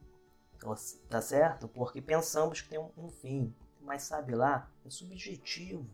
tá 1.10 1.22
certo? 1.22 1.68
Porque 1.68 2.02
pensamos 2.02 2.62
que 2.62 2.70
tem 2.70 2.80
um, 2.80 2.92
um 2.98 3.10
fim, 3.10 3.54
mas 3.82 4.04
sabe 4.04 4.36
lá, 4.36 4.70
é 4.86 4.90
subjetivo. 4.90 5.88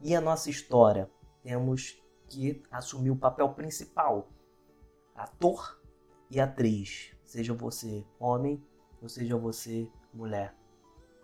E 0.00 0.14
a 0.14 0.20
nossa 0.20 0.48
história? 0.48 1.10
Temos 1.42 1.99
que 2.30 2.62
assumir 2.70 3.10
o 3.10 3.16
papel 3.16 3.52
principal, 3.52 4.30
ator 5.14 5.78
e 6.30 6.40
atriz 6.40 7.12
seja 7.24 7.52
você 7.52 8.06
homem 8.18 8.64
ou 9.02 9.08
seja 9.08 9.36
você 9.36 9.90
mulher. 10.14 10.56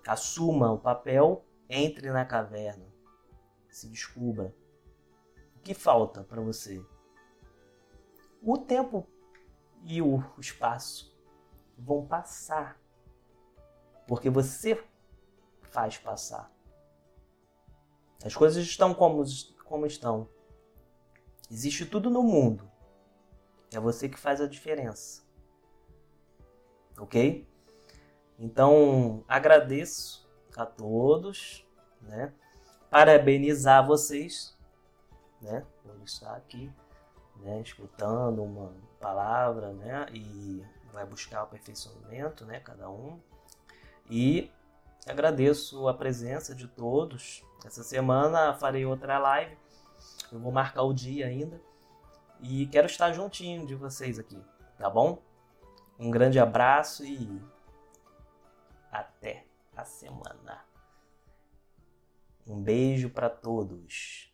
Assuma 0.06 0.70
o 0.70 0.78
papel, 0.78 1.44
entre 1.68 2.10
na 2.10 2.24
caverna, 2.24 2.86
se 3.68 3.88
descubra. 3.88 4.54
O 5.56 5.60
que 5.60 5.74
falta 5.74 6.22
para 6.22 6.40
você? 6.40 6.84
O 8.42 8.58
tempo 8.58 9.06
e 9.82 10.00
o 10.02 10.22
espaço 10.38 11.16
vão 11.78 12.06
passar, 12.06 12.80
porque 14.06 14.30
você 14.30 14.82
faz 15.62 15.98
passar. 15.98 16.52
As 18.24 18.34
coisas 18.34 18.64
estão 18.64 18.94
como, 18.94 19.22
como 19.64 19.86
estão. 19.86 20.28
Existe 21.50 21.86
tudo 21.86 22.10
no 22.10 22.22
mundo. 22.22 22.70
É 23.72 23.80
você 23.80 24.08
que 24.08 24.18
faz 24.18 24.40
a 24.40 24.46
diferença 24.46 25.26
ok? 26.98 27.46
Então 28.38 29.24
agradeço 29.28 30.28
a 30.56 30.64
todos, 30.66 31.66
né? 32.00 32.32
Parabenizar 32.90 33.86
vocês, 33.86 34.56
né? 35.40 35.64
Por 35.82 36.02
estar 36.02 36.34
aqui, 36.34 36.72
né? 37.36 37.60
Escutando 37.60 38.42
uma 38.42 38.72
palavra, 39.00 39.72
né? 39.72 40.06
E 40.12 40.62
vai 40.92 41.04
buscar 41.04 41.40
o 41.40 41.44
aperfeiçoamento, 41.44 42.44
né? 42.44 42.60
Cada 42.60 42.88
um. 42.90 43.20
E 44.08 44.50
agradeço 45.06 45.88
a 45.88 45.94
presença 45.94 46.54
de 46.54 46.68
todos. 46.68 47.44
Essa 47.64 47.82
semana 47.82 48.54
farei 48.54 48.86
outra 48.86 49.18
live. 49.18 49.56
Eu 50.32 50.38
vou 50.38 50.52
marcar 50.52 50.82
o 50.82 50.92
dia 50.92 51.26
ainda. 51.26 51.60
E 52.40 52.66
quero 52.66 52.86
estar 52.86 53.12
juntinho 53.12 53.66
de 53.66 53.74
vocês 53.74 54.18
aqui, 54.18 54.38
tá 54.78 54.90
bom? 54.90 55.22
Um 55.98 56.10
grande 56.10 56.38
abraço 56.38 57.04
e 57.04 57.40
até 58.92 59.46
a 59.74 59.84
semana. 59.84 60.64
Um 62.46 62.60
beijo 62.60 63.08
para 63.10 63.30
todos. 63.30 64.25